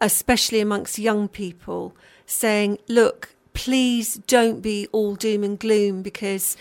especially 0.00 0.60
amongst 0.60 0.98
young 0.98 1.28
people, 1.28 1.94
saying, 2.24 2.78
look, 2.88 3.34
please 3.52 4.14
don't 4.26 4.60
be 4.60 4.86
all 4.92 5.14
doom 5.14 5.44
and 5.44 5.58
gloom 5.58 6.02
because 6.02 6.56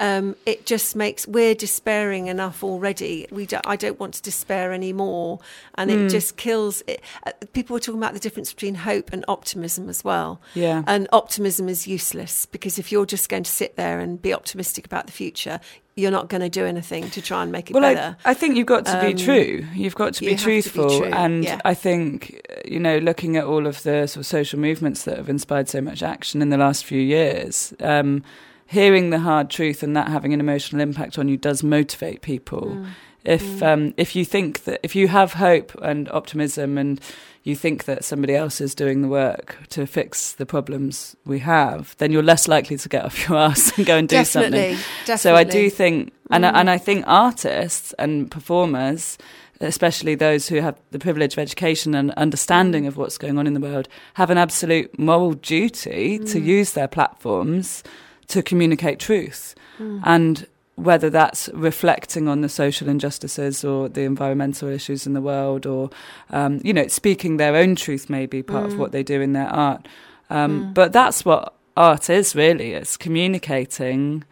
um, 0.00 0.34
it 0.46 0.66
just 0.66 0.96
makes 0.96 1.28
we're 1.28 1.54
despairing 1.54 2.26
enough 2.26 2.64
already. 2.64 3.26
We 3.30 3.46
don't, 3.46 3.64
I 3.66 3.76
don't 3.76 4.00
want 4.00 4.14
to 4.14 4.22
despair 4.22 4.72
anymore, 4.72 5.38
and 5.76 5.90
mm. 5.90 6.06
it 6.06 6.08
just 6.08 6.36
kills. 6.36 6.82
It. 6.86 7.02
Uh, 7.26 7.32
people 7.52 7.74
were 7.74 7.80
talking 7.80 8.00
about 8.00 8.14
the 8.14 8.18
difference 8.18 8.52
between 8.52 8.74
hope 8.74 9.12
and 9.12 9.24
optimism 9.28 9.88
as 9.90 10.02
well. 10.02 10.40
Yeah, 10.54 10.82
and 10.86 11.06
optimism 11.12 11.68
is 11.68 11.86
useless 11.86 12.46
because 12.46 12.78
if 12.78 12.90
you're 12.90 13.06
just 13.06 13.28
going 13.28 13.42
to 13.42 13.50
sit 13.50 13.76
there 13.76 14.00
and 14.00 14.20
be 14.20 14.32
optimistic 14.32 14.86
about 14.86 15.04
the 15.06 15.12
future, 15.12 15.60
you're 15.96 16.10
not 16.10 16.28
going 16.28 16.40
to 16.40 16.48
do 16.48 16.64
anything 16.64 17.10
to 17.10 17.20
try 17.20 17.42
and 17.42 17.52
make 17.52 17.70
it 17.70 17.74
well, 17.74 17.82
better. 17.82 18.16
I, 18.24 18.30
I 18.30 18.34
think 18.34 18.56
you've 18.56 18.66
got 18.66 18.86
to 18.86 18.98
um, 18.98 19.06
be 19.06 19.22
true. 19.22 19.66
You've 19.74 19.94
got 19.94 20.14
to 20.14 20.24
be 20.24 20.34
truthful. 20.34 20.88
To 20.88 21.00
be 21.00 21.10
true. 21.10 21.12
And 21.12 21.44
yeah. 21.44 21.60
I 21.64 21.74
think, 21.74 22.40
you 22.64 22.80
know, 22.80 22.98
looking 22.98 23.36
at 23.36 23.44
all 23.44 23.66
of 23.66 23.82
the 23.82 24.06
sort 24.06 24.22
of 24.22 24.26
social 24.26 24.58
movements 24.58 25.04
that 25.04 25.18
have 25.18 25.28
inspired 25.28 25.68
so 25.68 25.82
much 25.82 26.02
action 26.02 26.40
in 26.40 26.48
the 26.48 26.56
last 26.56 26.86
few 26.86 27.00
years, 27.00 27.74
um, 27.80 28.24
hearing 28.70 29.10
the 29.10 29.18
hard 29.18 29.50
truth 29.50 29.82
and 29.82 29.96
that 29.96 30.06
having 30.06 30.32
an 30.32 30.38
emotional 30.38 30.80
impact 30.80 31.18
on 31.18 31.28
you 31.28 31.36
does 31.36 31.64
motivate 31.64 32.22
people. 32.22 32.66
Mm. 32.66 32.86
If 33.24 33.42
mm. 33.42 33.62
Um, 33.62 33.94
if 33.96 34.14
you 34.14 34.24
think 34.24 34.64
that 34.64 34.78
if 34.84 34.94
you 34.94 35.08
have 35.08 35.34
hope 35.34 35.74
and 35.82 36.08
optimism 36.10 36.78
and 36.78 37.00
you 37.42 37.56
think 37.56 37.84
that 37.84 38.04
somebody 38.04 38.34
else 38.34 38.60
is 38.60 38.74
doing 38.74 39.02
the 39.02 39.08
work 39.08 39.58
to 39.70 39.86
fix 39.86 40.32
the 40.34 40.46
problems 40.46 41.16
we 41.26 41.40
have, 41.40 41.96
then 41.98 42.12
you're 42.12 42.22
less 42.22 42.46
likely 42.46 42.76
to 42.76 42.88
get 42.88 43.04
off 43.06 43.28
your 43.28 43.38
ass 43.38 43.76
and 43.76 43.86
go 43.86 43.96
and 43.96 44.08
do 44.08 44.16
definitely, 44.16 44.74
something. 44.74 44.84
Definitely. 45.04 45.18
So 45.18 45.34
I 45.34 45.44
do 45.44 45.68
think, 45.68 46.12
and 46.30 46.44
mm. 46.44 46.54
I, 46.54 46.60
and 46.60 46.70
I 46.70 46.78
think 46.78 47.04
artists 47.08 47.92
and 47.98 48.30
performers, 48.30 49.18
especially 49.60 50.14
those 50.14 50.46
who 50.46 50.60
have 50.60 50.78
the 50.92 51.00
privilege 51.00 51.32
of 51.32 51.40
education 51.40 51.96
and 51.96 52.12
understanding 52.12 52.86
of 52.86 52.96
what's 52.96 53.18
going 53.18 53.36
on 53.36 53.48
in 53.48 53.54
the 53.54 53.60
world, 53.60 53.88
have 54.14 54.30
an 54.30 54.38
absolute 54.38 54.96
moral 54.96 55.32
duty 55.32 56.20
mm. 56.20 56.32
to 56.32 56.40
use 56.40 56.72
their 56.72 56.88
platforms 56.88 57.82
to 58.30 58.42
communicate 58.42 58.98
truth. 58.98 59.54
Mm. 59.78 60.00
And 60.04 60.46
whether 60.76 61.10
that's 61.10 61.50
reflecting 61.52 62.26
on 62.26 62.40
the 62.40 62.48
social 62.48 62.88
injustices 62.88 63.64
or 63.64 63.88
the 63.88 64.02
environmental 64.02 64.68
issues 64.68 65.06
in 65.06 65.12
the 65.12 65.20
world 65.20 65.66
or, 65.66 65.90
um, 66.30 66.60
you 66.64 66.72
know, 66.72 66.86
speaking 66.88 67.36
their 67.36 67.54
own 67.54 67.76
truth 67.76 68.08
may 68.08 68.26
be 68.26 68.42
part 68.42 68.64
mm. 68.64 68.72
of 68.72 68.78
what 68.78 68.92
they 68.92 69.02
do 69.02 69.20
in 69.20 69.34
their 69.34 69.48
art. 69.48 69.86
Um, 70.30 70.66
mm. 70.66 70.74
But 70.74 70.92
that's 70.92 71.24
what 71.24 71.54
art 71.76 72.08
is 72.08 72.34
really. 72.34 72.72
It's 72.72 72.96
communicating 72.96 74.24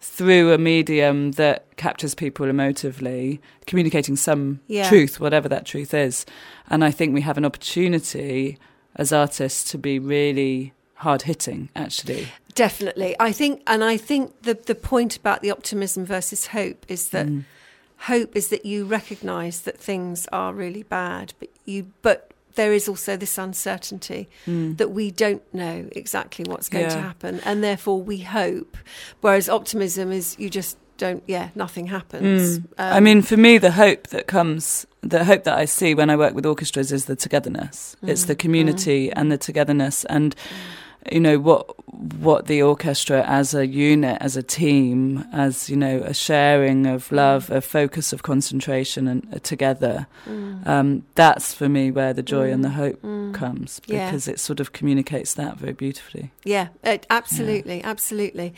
through 0.00 0.52
a 0.52 0.58
medium 0.58 1.32
that 1.32 1.74
captures 1.76 2.14
people 2.14 2.46
emotively, 2.46 3.38
communicating 3.66 4.16
some 4.16 4.60
yeah. 4.66 4.86
truth, 4.86 5.18
whatever 5.18 5.48
that 5.48 5.64
truth 5.64 5.94
is. 5.94 6.26
And 6.68 6.84
I 6.84 6.90
think 6.90 7.14
we 7.14 7.22
have 7.22 7.38
an 7.38 7.44
opportunity 7.46 8.58
as 8.96 9.12
artists 9.12 9.70
to 9.70 9.78
be 9.78 9.98
really 9.98 10.74
hard 11.04 11.22
hitting, 11.22 11.68
actually. 11.76 12.26
Definitely. 12.54 13.14
I 13.20 13.30
think, 13.30 13.62
and 13.66 13.84
I 13.84 13.96
think 13.96 14.42
the, 14.42 14.54
the 14.54 14.74
point 14.74 15.16
about 15.16 15.42
the 15.42 15.50
optimism 15.50 16.04
versus 16.06 16.46
hope 16.48 16.84
is 16.88 17.10
that 17.10 17.26
mm. 17.26 17.44
hope 17.98 18.34
is 18.34 18.48
that 18.48 18.64
you 18.64 18.86
recognize 18.86 19.60
that 19.62 19.78
things 19.78 20.26
are 20.32 20.52
really 20.54 20.82
bad, 20.82 21.34
but 21.38 21.50
you, 21.66 21.92
but 22.02 22.32
there 22.54 22.72
is 22.72 22.88
also 22.88 23.16
this 23.16 23.36
uncertainty 23.36 24.28
mm. 24.46 24.76
that 24.78 24.92
we 24.92 25.10
don't 25.10 25.42
know 25.52 25.88
exactly 25.92 26.44
what's 26.48 26.68
going 26.68 26.86
yeah. 26.86 26.94
to 26.94 27.00
happen, 27.00 27.40
and 27.44 27.62
therefore 27.62 28.00
we 28.00 28.18
hope. 28.18 28.76
Whereas 29.20 29.48
optimism 29.48 30.10
is 30.10 30.36
you 30.38 30.48
just 30.48 30.78
don't, 30.96 31.22
yeah, 31.26 31.50
nothing 31.54 31.88
happens. 31.88 32.60
Mm. 32.60 32.64
Um, 32.78 32.92
I 32.94 33.00
mean, 33.00 33.20
for 33.20 33.36
me, 33.36 33.58
the 33.58 33.72
hope 33.72 34.06
that 34.08 34.26
comes, 34.26 34.86
the 35.02 35.24
hope 35.24 35.44
that 35.44 35.58
I 35.58 35.66
see 35.66 35.94
when 35.94 36.08
I 36.08 36.16
work 36.16 36.34
with 36.34 36.46
orchestras 36.46 36.92
is 36.92 37.04
the 37.06 37.16
togetherness. 37.16 37.96
It's 38.02 38.24
the 38.24 38.36
mm. 38.36 38.38
community 38.38 39.12
and 39.12 39.30
the 39.30 39.36
togetherness, 39.36 40.06
and 40.06 40.34
mm 40.36 40.80
you 41.10 41.20
know 41.20 41.38
what 41.38 41.74
what 42.18 42.46
the 42.46 42.62
orchestra 42.62 43.22
as 43.26 43.54
a 43.54 43.66
unit 43.66 44.18
as 44.20 44.36
a 44.36 44.42
team 44.42 45.24
as 45.32 45.70
you 45.70 45.76
know 45.76 45.98
a 45.98 46.14
sharing 46.14 46.86
of 46.86 47.10
love 47.12 47.50
a 47.50 47.60
focus 47.60 48.12
of 48.12 48.22
concentration 48.22 49.06
and 49.06 49.26
uh, 49.32 49.38
together 49.40 50.06
mm. 50.26 50.66
um, 50.66 51.04
that's 51.14 51.54
for 51.54 51.68
me 51.68 51.90
where 51.90 52.12
the 52.12 52.22
joy 52.22 52.48
mm. 52.48 52.54
and 52.54 52.64
the 52.64 52.68
mm. 52.68 52.74
hope 52.74 53.02
mm. 53.02 53.34
comes 53.34 53.80
because 53.80 54.26
yeah. 54.26 54.34
it 54.34 54.40
sort 54.40 54.60
of 54.60 54.72
communicates 54.72 55.34
that 55.34 55.56
very 55.56 55.72
beautifully 55.72 56.30
yeah 56.44 56.68
it, 56.82 57.06
absolutely 57.10 57.78
yeah. 57.78 57.88
absolutely 57.88 58.54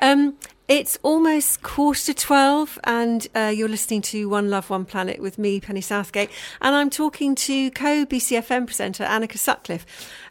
um, 0.00 0.34
it's 0.68 0.98
almost 1.02 1.62
quarter 1.62 2.12
to 2.12 2.14
12, 2.14 2.78
and 2.84 3.26
uh, 3.34 3.50
you're 3.56 3.70
listening 3.70 4.02
to 4.02 4.28
One 4.28 4.50
Love, 4.50 4.68
One 4.68 4.84
Planet 4.84 5.18
with 5.18 5.38
me, 5.38 5.60
Penny 5.60 5.80
Southgate, 5.80 6.28
and 6.60 6.74
I'm 6.74 6.90
talking 6.90 7.34
to 7.36 7.70
co 7.70 8.04
BCFM 8.04 8.66
presenter 8.66 9.04
Anneka 9.04 9.38
Sutcliffe 9.38 9.86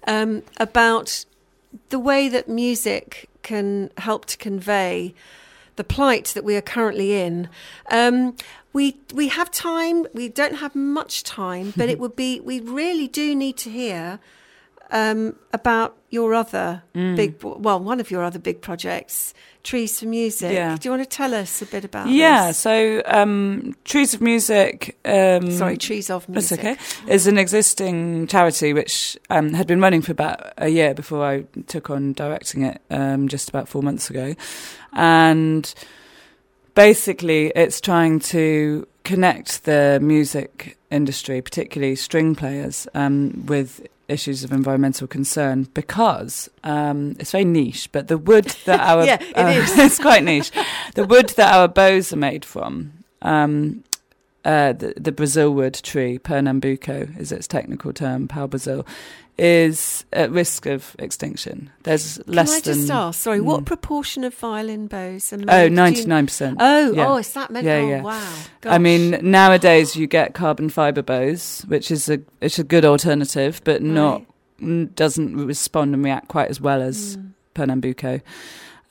um, 0.06 0.44
about 0.58 1.26
the 1.90 2.00
way 2.00 2.30
that 2.30 2.48
music 2.48 3.30
can 3.44 3.90
help 3.98 4.26
to 4.26 4.38
convey 4.38 5.14
the 5.76 5.84
plight 5.84 6.26
that 6.36 6.44
we 6.44 6.56
are 6.56 6.62
currently 6.62 7.14
in. 7.14 7.50
Um, 7.92 8.36
we 8.74 8.98
we 9.14 9.30
have 9.30 9.50
time. 9.52 10.06
We 10.14 10.28
don't 10.28 10.56
have 10.56 10.76
much 10.76 11.24
time, 11.24 11.74
but 11.76 11.90
it 11.90 12.00
would 12.02 12.16
be. 12.16 12.40
We 12.40 12.60
really 12.60 13.08
do 13.08 13.36
need 13.36 13.58
to 13.58 13.70
hear 13.70 14.20
um, 14.92 15.36
about 15.54 15.96
your 16.10 16.34
other 16.34 16.84
mm. 16.96 17.16
big, 17.16 17.42
well, 17.44 17.80
one 17.80 18.00
of 18.00 18.10
your 18.10 18.24
other 18.24 18.40
big 18.40 18.62
projects, 18.62 19.34
Trees 19.68 20.00
for 20.00 20.06
Music. 20.06 20.54
Yeah. 20.54 20.78
Do 20.78 20.88
you 20.88 20.92
want 20.92 21.04
to 21.04 21.10
tell 21.10 21.36
us 21.36 21.62
a 21.62 21.66
bit 21.66 21.84
about 21.84 22.08
yeah, 22.08 22.48
this? 22.48 22.58
so 22.58 23.02
um, 23.06 23.76
Trees 23.84 24.14
of 24.14 24.22
Music. 24.22 24.98
Um, 25.04 25.52
Sorry, 25.52 25.76
Trees 25.76 26.10
of 26.10 26.30
Music. 26.30 26.62
That's 26.62 26.80
okay. 26.80 27.12
Is 27.14 27.28
an 27.28 27.38
existing 27.38 28.28
charity 28.28 28.72
which 28.72 29.18
um, 29.30 29.54
had 29.54 29.68
been 29.68 29.82
running 29.82 30.02
for 30.02 30.14
about 30.14 30.54
a 30.58 30.70
year 30.70 30.94
before 30.94 31.26
I 31.26 31.42
took 31.68 31.90
on 31.90 32.14
directing 32.14 32.64
it 32.64 32.82
um, 32.90 33.28
just 33.28 33.50
about 33.50 33.68
four 33.68 33.84
months 33.84 34.10
ago. 34.10 34.36
And 34.94 35.74
basically, 36.74 37.48
it's 37.54 37.82
trying 37.82 38.22
to 38.22 38.88
connect 39.04 39.66
the 39.66 40.00
music 40.02 40.78
industry, 40.90 41.42
particularly 41.42 41.98
string 41.98 42.36
players, 42.36 42.88
um, 42.94 43.46
with 43.48 43.86
issues 44.08 44.44
of 44.44 44.52
environmental 44.52 45.08
concern 45.08 45.68
because 45.74 46.50
um, 46.64 47.16
it's 47.20 47.32
very 47.32 47.46
niche. 47.46 47.92
But 47.92 48.08
the 48.08 48.18
wood 48.18 48.46
that 48.66 48.80
our 48.90 49.06
yeah, 49.06 49.22
it 49.22 49.38
uh, 49.38 49.48
is. 49.48 49.78
it's 49.78 50.00
quite 50.00 50.24
niche. 50.24 50.52
The 50.96 51.06
wood 51.06 51.30
that 51.30 51.54
our 51.54 51.68
bows 51.68 52.14
are 52.14 52.18
made 52.18 52.46
from. 52.46 52.94
Um, 53.22 53.84
uh, 54.48 54.72
the, 54.72 54.94
the 54.96 55.12
Brazil 55.12 55.54
wood 55.54 55.74
tree, 55.74 56.18
Pernambuco 56.18 57.20
is 57.20 57.34
its 57.34 57.48
technical 57.48 57.92
term, 57.92 58.30
pau 58.30 58.48
Brazil, 58.48 58.88
is 59.38 60.06
at 60.14 60.32
risk 60.32 60.66
of 60.66 60.96
extinction. 61.00 61.70
There's 61.84 62.26
less 62.28 62.50
Can 62.50 62.58
I 62.58 62.62
just 62.62 62.88
than, 62.88 62.96
ask, 62.96 63.20
sorry, 63.20 63.40
mm. 63.40 63.44
what 63.44 63.66
proportion 63.66 64.24
of 64.24 64.34
violin 64.34 64.88
bows 64.88 65.34
are 65.34 65.38
made? 65.38 65.50
Oh, 65.50 65.68
99%. 65.68 66.56
Oh, 66.60 66.94
yeah. 66.94 67.08
oh, 67.10 67.18
is 67.18 67.34
that 67.34 67.52
meant? 67.52 67.66
Yeah, 67.66 67.76
oh, 67.76 67.90
yeah. 67.90 68.02
wow. 68.02 68.34
Gosh. 68.62 68.74
I 68.74 68.78
mean, 68.78 69.20
nowadays 69.22 69.98
you 69.98 70.08
get 70.08 70.34
carbon 70.34 70.70
fiber 70.70 71.02
bows, 71.02 71.66
which 71.68 71.92
is 71.92 72.10
a 72.10 72.22
it's 72.40 72.58
a 72.58 72.64
good 72.64 72.86
alternative, 72.86 73.60
but 73.66 73.82
right. 73.82 74.26
not 74.62 74.96
doesn't 74.96 75.36
respond 75.36 75.94
and 75.94 76.04
react 76.04 76.30
quite 76.30 76.50
as 76.50 76.62
well 76.62 76.82
as 76.82 77.18
mm. 77.18 77.32
Pernambuco. 77.54 78.22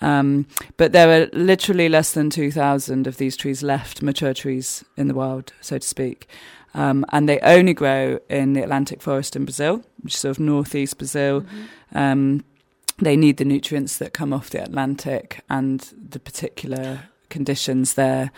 Um, 0.01 0.47
but 0.77 0.93
there 0.93 1.23
are 1.23 1.27
literally 1.33 1.89
less 1.89 2.13
than 2.13 2.31
2,000 2.31 3.07
of 3.07 3.17
these 3.17 3.37
trees 3.37 3.63
left, 3.63 4.03
mature 4.03 4.35
trees 4.35 4.85
in 4.97 5.09
the 5.09 5.15
wild, 5.15 5.53
so 5.61 5.79
to 5.79 5.87
speak. 5.87 6.29
Um, 6.75 7.07
and 7.11 7.29
they 7.29 7.39
only 7.41 7.73
grow 7.73 8.19
in 8.29 8.53
the 8.53 8.63
Atlantic 8.63 9.01
forest 9.01 9.35
in 9.35 9.47
Brazil, 9.47 9.83
which 10.03 10.15
is 10.15 10.21
sort 10.21 10.37
of 10.37 10.41
northeast 10.41 10.99
Brazil. 10.99 11.41
Mm-hmm. 11.41 11.97
Um, 11.97 12.45
they 12.99 13.17
need 13.17 13.39
the 13.39 13.45
nutrients 13.45 13.97
that 13.99 14.13
come 14.13 14.33
off 14.33 14.51
the 14.51 14.63
Atlantic 14.63 15.43
and 15.49 15.81
the 16.11 16.19
particular 16.19 17.05
conditions 17.31 17.95
there. 17.95 18.31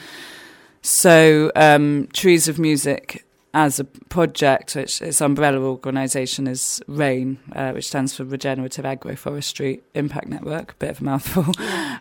So, 0.83 1.51
um, 1.57 2.09
Trees 2.13 2.49
of 2.49 2.59
Music 2.59 3.25
as 3.59 3.81
a 3.81 3.85
project, 3.85 4.77
which 4.77 5.03
its 5.03 5.21
umbrella 5.21 5.59
organisation 5.59 6.47
is 6.47 6.81
RAIN, 6.87 7.39
uh, 7.57 7.73
which 7.73 7.89
stands 7.89 8.15
for 8.15 8.23
Regenerative 8.23 8.85
Agroforestry 8.85 9.81
Impact 9.95 10.29
Network, 10.29 10.79
bit 10.79 10.91
of 10.91 11.01
a 11.01 11.05
mouthful. 11.05 11.45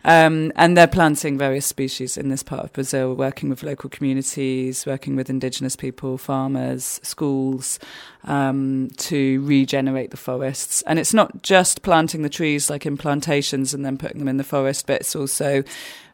um, 0.05 0.51
and 0.55 0.77
they're 0.77 0.85
planting 0.85 1.35
various 1.35 1.65
species 1.65 2.15
in 2.15 2.29
this 2.29 2.43
part 2.43 2.63
of 2.63 2.73
Brazil, 2.73 3.15
working 3.15 3.49
with 3.49 3.63
local 3.63 3.89
communities, 3.89 4.85
working 4.85 5.15
with 5.15 5.31
indigenous 5.31 5.75
people, 5.75 6.19
farmers, 6.19 6.99
schools, 7.01 7.79
um, 8.25 8.89
to 8.97 9.41
regenerate 9.41 10.11
the 10.11 10.17
forests. 10.17 10.83
And 10.83 10.99
it's 10.99 11.13
not 11.13 11.41
just 11.41 11.81
planting 11.81 12.21
the 12.21 12.29
trees 12.29 12.69
like 12.69 12.85
in 12.85 12.97
plantations 12.97 13.73
and 13.73 13.83
then 13.83 13.97
putting 13.97 14.19
them 14.19 14.27
in 14.27 14.37
the 14.37 14.43
forest, 14.43 14.85
but 14.85 15.01
it's 15.01 15.15
also 15.15 15.63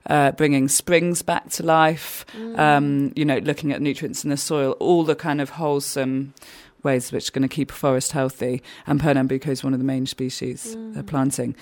uh, 0.08 0.32
bringing 0.32 0.68
springs 0.68 1.22
back 1.22 1.50
to 1.52 1.64
life, 1.64 2.26
mm. 2.38 2.58
um, 2.58 3.14
you 3.16 3.26
know, 3.26 3.38
looking 3.38 3.72
at 3.72 3.82
nutrients 3.82 4.24
in 4.24 4.30
the 4.30 4.38
soil, 4.38 4.72
all 4.80 5.04
the 5.04 5.16
kind 5.16 5.42
of 5.42 5.52
wholesome 5.52 6.34
ways 6.84 7.12
which 7.12 7.30
are 7.30 7.32
going 7.32 7.48
to 7.48 7.54
keep 7.54 7.72
a 7.72 7.74
forest 7.74 8.12
healthy. 8.12 8.62
And 8.86 9.00
Pernambuco 9.00 9.52
is 9.52 9.64
one 9.64 9.74
of 9.74 9.80
the 9.80 9.86
main 9.86 10.06
species 10.06 10.76
mm. 10.76 10.94
they're 10.94 11.04
planting. 11.04 11.56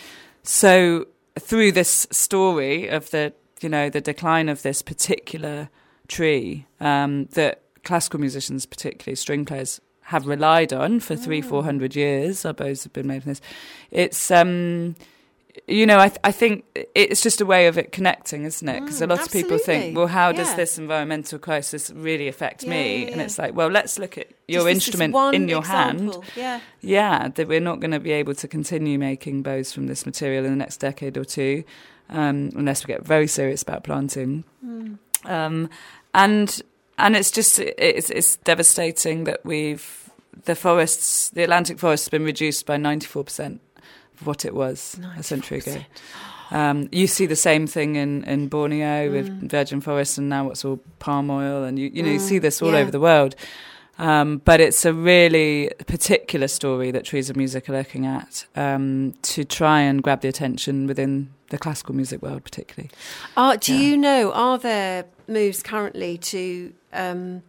So 0.43 1.05
through 1.39 1.73
this 1.73 2.07
story 2.11 2.87
of 2.87 3.11
the, 3.11 3.33
you 3.61 3.69
know, 3.69 3.89
the 3.89 4.01
decline 4.01 4.49
of 4.49 4.63
this 4.63 4.81
particular 4.81 5.69
tree 6.07 6.65
um, 6.79 7.25
that 7.33 7.61
classical 7.83 8.19
musicians, 8.19 8.65
particularly 8.65 9.15
string 9.15 9.45
players, 9.45 9.79
have 10.05 10.27
relied 10.27 10.73
on 10.73 10.99
for 10.99 11.15
three, 11.15 11.41
four 11.41 11.63
mm. 11.63 11.95
years. 11.95 12.43
Our 12.43 12.53
bows 12.53 12.83
have 12.83 12.93
been 12.93 13.07
made 13.07 13.23
from 13.23 13.31
this. 13.31 13.41
It's 13.91 14.31
um, 14.31 14.95
you 15.67 15.85
know, 15.85 15.99
I, 15.99 16.09
th- 16.09 16.19
I 16.23 16.31
think 16.31 16.65
it's 16.95 17.21
just 17.21 17.41
a 17.41 17.45
way 17.45 17.67
of 17.67 17.77
it 17.77 17.91
connecting, 17.91 18.43
isn't 18.43 18.67
it? 18.67 18.81
Because 18.81 18.99
mm, 18.99 19.03
a 19.03 19.07
lot 19.07 19.19
absolutely. 19.19 19.41
of 19.41 19.45
people 19.45 19.65
think, 19.65 19.97
well, 19.97 20.07
how 20.07 20.31
does 20.31 20.53
this 20.55 20.77
environmental 20.77 21.39
crisis 21.39 21.91
really 21.91 22.27
affect 22.27 22.63
yeah, 22.63 22.69
me? 22.69 23.03
Yeah, 23.03 23.11
and 23.11 23.21
it's 23.21 23.37
like, 23.37 23.55
well, 23.55 23.69
let's 23.69 23.99
look 23.99 24.17
at 24.17 24.27
your 24.47 24.63
just 24.63 24.87
instrument 24.87 25.35
in 25.35 25.47
your 25.47 25.59
example. 25.59 26.21
hand. 26.21 26.31
Yeah. 26.35 26.59
Yeah, 26.81 27.27
that 27.29 27.47
we're 27.47 27.59
not 27.59 27.79
going 27.79 27.91
to 27.91 27.99
be 27.99 28.11
able 28.11 28.35
to 28.35 28.47
continue 28.47 28.97
making 28.97 29.43
bows 29.43 29.71
from 29.71 29.87
this 29.87 30.05
material 30.05 30.45
in 30.45 30.51
the 30.51 30.57
next 30.57 30.77
decade 30.77 31.17
or 31.17 31.25
two, 31.25 31.63
um, 32.09 32.51
unless 32.55 32.85
we 32.85 32.93
get 32.93 33.05
very 33.05 33.27
serious 33.27 33.61
about 33.61 33.83
planting. 33.83 34.43
Mm. 34.65 34.97
Um, 35.25 35.69
and 36.13 36.61
and 36.97 37.15
it's 37.15 37.31
just 37.31 37.59
it's, 37.59 38.09
it's 38.09 38.37
devastating 38.37 39.23
that 39.25 39.45
we've 39.45 40.09
the 40.45 40.55
forests, 40.55 41.29
the 41.29 41.43
Atlantic 41.43 41.77
forest, 41.77 42.05
has 42.05 42.09
been 42.09 42.23
reduced 42.23 42.65
by 42.65 42.77
ninety 42.77 43.07
four 43.07 43.23
percent 43.23 43.61
what 44.23 44.45
it 44.45 44.53
was 44.53 44.97
94%. 44.99 45.19
a 45.19 45.23
century 45.23 45.57
ago. 45.59 45.77
Um, 46.53 46.89
you 46.91 47.07
see 47.07 47.27
the 47.27 47.35
same 47.37 47.65
thing 47.65 47.95
in, 47.95 48.25
in 48.25 48.49
Borneo 48.49 49.07
mm. 49.07 49.11
with 49.13 49.49
virgin 49.49 49.79
forests, 49.79 50.17
and 50.17 50.27
now 50.27 50.47
what's 50.47 50.65
all 50.65 50.81
palm 50.99 51.31
oil, 51.31 51.63
and 51.63 51.79
you 51.79 51.89
you 51.93 52.03
know 52.03 52.09
mm. 52.09 52.15
you 52.15 52.19
see 52.19 52.39
this 52.39 52.61
all 52.61 52.73
yeah. 52.73 52.79
over 52.79 52.91
the 52.91 52.99
world. 52.99 53.37
Um, 53.97 54.39
but 54.43 54.59
it's 54.59 54.83
a 54.83 54.93
really 54.93 55.69
particular 55.87 56.47
story 56.47 56.91
that 56.91 57.05
Trees 57.05 57.29
of 57.29 57.37
Music 57.37 57.69
are 57.69 57.73
looking 57.73 58.05
at 58.05 58.45
um, 58.55 59.13
to 59.21 59.45
try 59.45 59.81
and 59.81 60.01
grab 60.01 60.21
the 60.21 60.27
attention 60.27 60.87
within 60.87 61.31
the 61.49 61.57
classical 61.57 61.93
music 61.93 62.21
world, 62.21 62.43
particularly. 62.43 62.89
Uh, 63.37 63.57
do 63.57 63.73
yeah. 63.73 63.79
you 63.79 63.97
know, 63.97 64.31
are 64.31 64.57
there 64.57 65.05
moves 65.27 65.61
currently 65.61 66.17
to 66.17 66.73
um, 66.93 67.43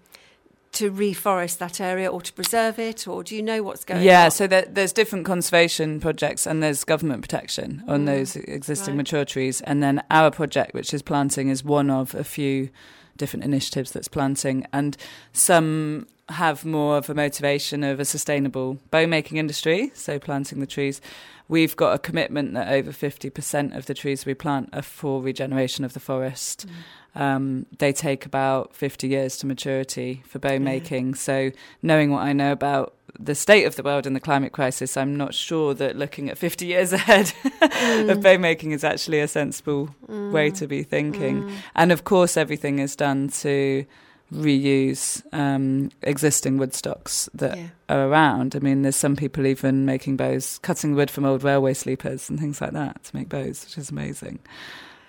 to 0.73 0.91
reforest 0.91 1.59
that 1.59 1.81
area 1.81 2.11
or 2.11 2.23
to 2.23 2.33
preserve 2.33 2.79
it, 2.79 3.07
or 3.07 3.23
do 3.23 3.37
you 3.37 3.43
know 3.43 3.63
what's 3.63 3.85
going 3.85 4.03
yeah, 4.03 4.21
on? 4.21 4.25
Yeah, 4.25 4.29
so 4.31 4.47
there, 4.47 4.63
there's 4.63 4.93
different 4.93 5.27
conservation 5.27 6.01
projects 6.01 6.47
and 6.47 6.63
there's 6.63 6.83
government 6.83 7.21
protection 7.21 7.85
on 7.87 8.03
mm. 8.03 8.07
those 8.07 8.37
existing 8.37 8.95
right. 8.95 8.99
mature 8.99 9.25
trees. 9.25 9.61
And 9.63 9.83
then 9.83 10.03
our 10.11 10.31
project, 10.31 10.73
which 10.73 10.95
is 10.95 11.03
planting, 11.03 11.49
is 11.49 11.63
one 11.63 11.91
of 11.91 12.15
a 12.15 12.25
few 12.25 12.71
different 13.19 13.45
initiatives 13.45 13.93
that's 13.93 14.09
planting. 14.09 14.67
And 14.73 14.97
some 15.33 16.07
have 16.31 16.65
more 16.65 16.97
of 16.97 17.11
a 17.11 17.15
motivation 17.15 17.85
of 17.85 18.01
a 18.01 18.05
sustainable 18.07 18.79
bow 18.91 19.07
making 19.07 19.37
industry, 19.37 19.93
so 19.95 20.19
planting 20.19 20.61
the 20.61 20.67
trees. 20.67 21.03
We've 21.49 21.77
got 21.77 21.93
a 21.93 21.99
commitment 21.99 22.55
that 22.55 22.73
over 22.73 22.93
50% 22.93 23.77
of 23.77 23.85
the 23.85 23.93
trees 23.93 24.25
we 24.25 24.33
plant 24.33 24.71
are 24.73 24.81
for 24.81 25.21
regeneration 25.21 25.85
of 25.85 25.93
the 25.93 26.01
forest. 26.01 26.67
Mm. 26.67 26.73
Um, 27.15 27.67
they 27.79 27.93
take 27.93 28.25
about 28.25 28.75
50 28.75 29.07
years 29.07 29.37
to 29.39 29.47
maturity 29.47 30.23
for 30.27 30.39
bow 30.39 30.59
making. 30.59 31.15
So, 31.15 31.51
knowing 31.83 32.11
what 32.11 32.23
I 32.23 32.33
know 32.33 32.53
about 32.53 32.95
the 33.19 33.35
state 33.35 33.65
of 33.65 33.77
the 33.77 33.83
world 33.83 34.07
and 34.07 34.17
the 34.17 34.21
climate 34.21 34.53
crisis, 34.53 34.97
I'm 34.97 35.17
not 35.17 35.35
sure 35.35 35.75
that 35.75 35.97
looking 35.97 36.31
at 36.31 36.39
50 36.39 36.67
years 36.67 36.93
ahead 36.93 37.27
mm. 37.27 38.11
of 38.11 38.23
bow 38.23 38.39
making 38.39 38.73
is 38.73 38.83
actually 38.83 39.21
a 39.21 39.29
sensible 39.29 39.95
mm. 40.09 40.33
way 40.33 40.51
to 40.53 40.67
be 40.67 40.83
thinking. 40.83 41.43
Mm. 41.43 41.53
And 41.75 41.93
of 41.93 42.05
course, 42.05 42.37
everything 42.37 42.79
is 42.79 42.97
done 42.97 43.29
to 43.29 43.85
reuse 44.33 45.23
um, 45.33 45.91
existing 46.03 46.57
wood 46.57 46.75
stocks 46.75 47.29
that 47.35 47.57
yeah. 47.59 47.67
are 47.89 48.09
around. 48.09 48.57
I 48.57 48.61
mean, 48.61 48.83
there's 48.83 48.97
some 48.97 49.17
people 49.17 49.47
even 49.47 49.85
making 49.85 50.17
bows, 50.17 50.59
cutting 50.63 50.95
wood 50.95 51.11
from 51.11 51.25
old 51.25 51.45
railway 51.45 51.75
sleepers 51.75 52.31
and 52.31 52.41
things 52.41 52.61
like 52.61 52.73
that 52.73 53.05
to 53.05 53.17
make 53.17 53.29
bows, 53.29 53.65
which 53.65 53.77
is 53.77 53.91
amazing. 53.91 54.39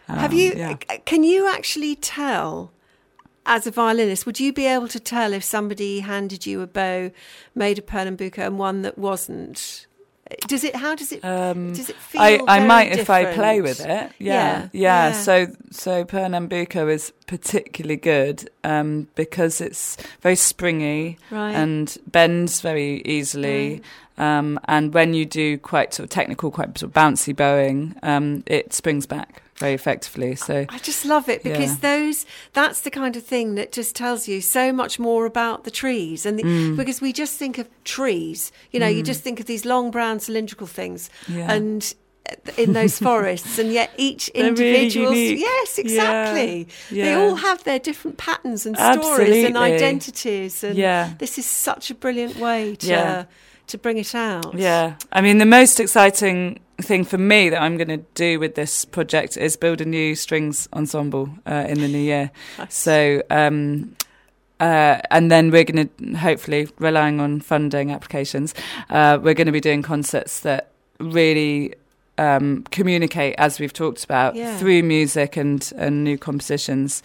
Um, 0.07 0.17
Have 0.17 0.33
you? 0.33 0.53
Yeah. 0.55 0.75
Can 1.05 1.23
you 1.23 1.47
actually 1.47 1.95
tell? 1.95 2.71
As 3.45 3.67
a 3.67 3.71
violinist, 3.71 4.25
would 4.25 4.39
you 4.39 4.53
be 4.53 4.65
able 4.65 4.87
to 4.87 5.01
tell 5.01 5.33
if 5.33 5.43
somebody 5.43 5.99
handed 5.99 6.45
you 6.45 6.61
a 6.61 6.67
bow 6.67 7.11
made 7.53 7.77
of 7.77 7.85
Pernambuco 7.85 8.41
and 8.47 8.57
one 8.57 8.83
that 8.83 8.97
wasn't? 8.97 9.85
Does 10.47 10.63
it? 10.63 10.77
How 10.77 10.95
does 10.95 11.11
it? 11.11 11.23
Um, 11.25 11.73
does 11.73 11.89
it 11.89 11.97
feel? 11.97 12.21
I, 12.21 12.39
I 12.47 12.65
might 12.65 12.95
different? 12.95 13.01
if 13.01 13.09
I 13.09 13.33
play 13.33 13.61
with 13.61 13.81
it. 13.81 13.87
Yeah, 13.87 14.09
yeah. 14.17 14.61
yeah. 14.61 14.69
yeah. 14.71 15.11
So 15.11 15.47
so 15.71 16.05
Pernambuco 16.05 16.87
is 16.87 17.11
particularly 17.27 17.97
good 17.97 18.49
um, 18.63 19.09
because 19.15 19.59
it's 19.59 19.97
very 20.21 20.37
springy 20.37 21.17
right. 21.29 21.51
and 21.51 21.97
bends 22.07 22.61
very 22.61 23.01
easily. 23.01 23.81
Right. 24.17 24.37
Um, 24.37 24.59
and 24.65 24.93
when 24.93 25.13
you 25.13 25.25
do 25.25 25.57
quite 25.57 25.93
sort 25.93 26.05
of 26.05 26.09
technical, 26.11 26.51
quite 26.51 26.77
sort 26.77 26.89
of 26.89 26.93
bouncy 26.93 27.35
bowing, 27.35 27.95
um, 28.03 28.43
it 28.45 28.73
springs 28.73 29.05
back 29.05 29.42
very 29.57 29.73
effectively. 29.73 30.35
So 30.35 30.65
I 30.69 30.77
just 30.79 31.05
love 31.05 31.29
it 31.29 31.43
because 31.43 31.73
yeah. 31.73 31.95
those 31.97 32.25
that's 32.53 32.81
the 32.81 32.91
kind 32.91 33.15
of 33.15 33.23
thing 33.23 33.55
that 33.55 33.71
just 33.71 33.95
tells 33.95 34.27
you 34.27 34.41
so 34.41 34.73
much 34.73 34.99
more 34.99 35.25
about 35.25 35.63
the 35.63 35.71
trees 35.71 36.25
and 36.25 36.39
the, 36.39 36.43
mm. 36.43 36.77
because 36.77 37.01
we 37.01 37.13
just 37.13 37.37
think 37.37 37.57
of 37.57 37.67
trees, 37.83 38.51
you 38.71 38.79
know, 38.79 38.87
mm. 38.87 38.95
you 38.95 39.03
just 39.03 39.21
think 39.21 39.39
of 39.39 39.45
these 39.45 39.65
long 39.65 39.91
brown 39.91 40.19
cylindrical 40.19 40.67
things 40.67 41.09
yeah. 41.27 41.51
and 41.51 41.93
in 42.57 42.73
those 42.73 42.97
forests 43.07 43.59
and 43.59 43.71
yet 43.71 43.91
each 43.97 44.29
individual 44.29 45.11
really 45.11 45.35
yes 45.35 45.77
exactly 45.77 46.67
yeah, 46.89 46.95
yeah. 46.95 47.03
they 47.03 47.13
all 47.13 47.35
have 47.35 47.61
their 47.65 47.79
different 47.79 48.17
patterns 48.17 48.65
and 48.65 48.77
stories 48.77 49.01
Absolutely. 49.01 49.45
and 49.45 49.57
identities 49.57 50.63
and 50.63 50.77
yeah. 50.77 51.13
this 51.19 51.37
is 51.37 51.45
such 51.45 51.91
a 51.91 51.95
brilliant 51.95 52.37
way 52.37 52.75
to 52.75 53.27
to 53.67 53.77
bring 53.77 53.97
it 53.97 54.13
out 54.13 54.53
yeah 54.53 54.95
i 55.11 55.21
mean 55.21 55.37
the 55.37 55.45
most 55.45 55.79
exciting 55.79 56.59
thing 56.81 57.03
for 57.03 57.17
me 57.17 57.49
that 57.49 57.61
I'm 57.61 57.77
going 57.77 57.89
to 57.89 58.05
do 58.15 58.39
with 58.39 58.55
this 58.55 58.85
project 58.85 59.37
is 59.37 59.55
build 59.57 59.81
a 59.81 59.85
new 59.85 60.15
strings 60.15 60.67
ensemble 60.73 61.29
uh, 61.45 61.65
in 61.67 61.79
the 61.79 61.87
new 61.87 61.97
year. 61.97 62.31
So, 62.69 63.21
um, 63.29 63.95
uh, 64.59 64.99
and 65.11 65.31
then 65.31 65.51
we're 65.51 65.63
going 65.63 65.89
to 65.89 66.17
hopefully 66.17 66.69
relying 66.79 67.19
on 67.19 67.41
funding 67.41 67.91
applications. 67.91 68.53
Uh, 68.89 69.19
we're 69.21 69.33
going 69.33 69.47
to 69.47 69.51
be 69.51 69.59
doing 69.59 69.81
concerts 69.81 70.39
that 70.41 70.71
really 70.99 71.75
um, 72.17 72.63
communicate, 72.71 73.35
as 73.37 73.59
we've 73.59 73.73
talked 73.73 74.03
about, 74.03 74.35
yeah. 74.35 74.57
through 74.57 74.83
music 74.83 75.35
and 75.37 75.71
and 75.75 76.03
new 76.03 76.17
compositions 76.17 77.03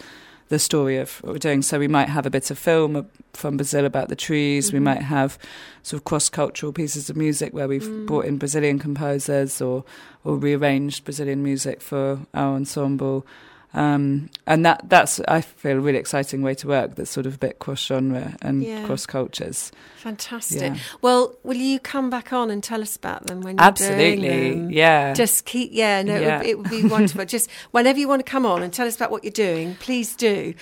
the 0.48 0.58
story 0.58 0.96
of 0.96 1.22
what 1.22 1.32
we're 1.32 1.38
doing. 1.38 1.62
So 1.62 1.78
we 1.78 1.88
might 1.88 2.08
have 2.08 2.26
a 2.26 2.30
bit 2.30 2.50
of 2.50 2.58
film 2.58 3.08
from 3.32 3.56
Brazil 3.56 3.84
about 3.84 4.08
the 4.08 4.16
trees. 4.16 4.68
Mm-hmm. 4.68 4.76
We 4.76 4.80
might 4.80 5.02
have 5.02 5.38
sort 5.82 6.00
of 6.00 6.04
cross-cultural 6.04 6.72
pieces 6.72 7.10
of 7.10 7.16
music 7.16 7.52
where 7.52 7.68
we've 7.68 7.82
mm. 7.82 8.06
brought 8.06 8.24
in 8.24 8.38
Brazilian 8.38 8.78
composers 8.78 9.60
or 9.60 9.84
or 10.24 10.36
rearranged 10.36 11.04
Brazilian 11.04 11.42
music 11.42 11.80
for 11.80 12.20
our 12.34 12.54
ensemble. 12.54 13.26
Um, 13.74 14.30
and 14.46 14.64
that 14.64 14.88
that's 14.88 15.20
I 15.28 15.42
feel 15.42 15.76
a 15.76 15.80
really 15.80 15.98
exciting 15.98 16.40
way 16.40 16.54
to 16.54 16.68
work. 16.68 16.94
That's 16.94 17.10
sort 17.10 17.26
of 17.26 17.34
a 17.34 17.38
bit 17.38 17.58
cross 17.58 17.84
genre 17.84 18.34
and 18.40 18.62
yeah. 18.62 18.86
cross 18.86 19.04
cultures. 19.04 19.72
Fantastic. 19.96 20.74
Yeah. 20.74 20.78
Well, 21.02 21.36
will 21.42 21.56
you 21.56 21.78
come 21.78 22.08
back 22.08 22.32
on 22.32 22.50
and 22.50 22.62
tell 22.62 22.80
us 22.80 22.96
about 22.96 23.26
them 23.26 23.42
when 23.42 23.56
you're 23.56 23.64
absolutely? 23.64 24.28
Doing 24.28 24.70
Yeah. 24.70 25.12
Just 25.12 25.44
keep. 25.44 25.70
Yeah. 25.72 26.02
No, 26.02 26.18
yeah. 26.18 26.42
It, 26.42 26.56
would, 26.56 26.66
it, 26.72 26.72
would, 26.72 26.82
be 26.82 26.88
wonderful. 26.88 27.24
Just 27.26 27.50
whenever 27.72 27.98
you 27.98 28.08
want 28.08 28.24
to 28.24 28.30
come 28.30 28.46
on 28.46 28.62
and 28.62 28.72
tell 28.72 28.86
us 28.86 28.96
about 28.96 29.10
what 29.10 29.22
you're 29.22 29.30
doing, 29.30 29.74
please 29.76 30.16
do, 30.16 30.54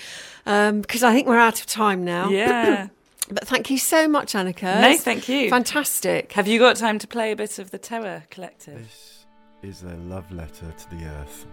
because 0.44 1.02
um, 1.02 1.10
I 1.10 1.14
think 1.14 1.28
we're 1.28 1.38
out 1.38 1.60
of 1.60 1.66
time 1.66 2.04
now. 2.04 2.28
Yeah. 2.28 2.88
But 3.28 3.48
thank 3.48 3.70
you 3.70 3.78
so 3.78 4.06
much, 4.06 4.34
Anneka. 4.34 4.80
No, 4.80 4.96
thank 4.98 5.28
you. 5.28 5.50
Fantastic. 5.50 6.32
Have 6.34 6.46
you 6.46 6.60
got 6.60 6.76
time 6.76 7.00
to 7.00 7.08
play 7.08 7.32
a 7.32 7.36
bit 7.36 7.58
of 7.58 7.72
the 7.72 7.78
Terra 7.78 8.22
Collective? 8.30 8.78
This 8.78 9.26
is 9.62 9.82
a 9.82 9.96
love 9.96 10.30
letter 10.30 10.72
to 10.72 10.90
the 10.90 11.04
earth 11.06 11.44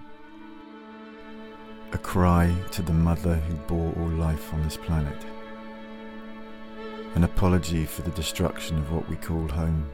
a 1.93 1.97
cry 1.99 2.51
to 2.71 2.81
the 2.81 2.91
mother 2.91 3.35
who 3.35 3.53
bore 3.67 3.93
all 3.99 4.09
life 4.09 4.51
on 4.51 4.63
this 4.63 4.77
planet, 4.77 5.25
an 7.13 7.23
apology 7.23 7.85
for 7.85 8.01
the 8.01 8.09
destruction 8.11 8.79
of 8.79 8.91
what 8.91 9.07
we 9.07 9.15
call 9.15 9.47
home. 9.47 9.87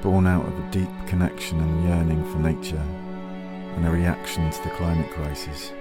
Born 0.00 0.28
out 0.28 0.46
of 0.46 0.56
a 0.56 0.70
deep 0.70 0.88
connection 1.08 1.60
and 1.60 1.88
yearning 1.88 2.24
for 2.30 2.38
nature 2.38 2.86
and 3.74 3.84
a 3.84 3.90
reaction 3.90 4.48
to 4.48 4.62
the 4.62 4.70
climate 4.70 5.10
crisis. 5.10 5.72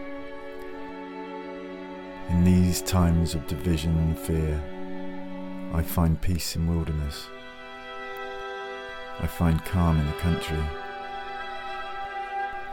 In 2.30 2.44
these 2.44 2.82
times 2.82 3.36
of 3.36 3.46
division 3.46 3.96
and 4.00 4.18
fear, 4.18 4.60
I 5.76 5.84
find 5.84 6.20
peace 6.20 6.56
in 6.56 6.68
wilderness. 6.68 7.28
I 9.20 9.28
find 9.28 9.64
calm 9.66 10.00
in 10.00 10.08
the 10.08 10.14
country 10.14 10.64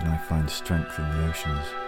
and 0.04 0.12
I 0.12 0.18
find 0.18 0.48
strength 0.48 0.98
in 0.98 1.04
the 1.10 1.28
oceans. 1.28 1.83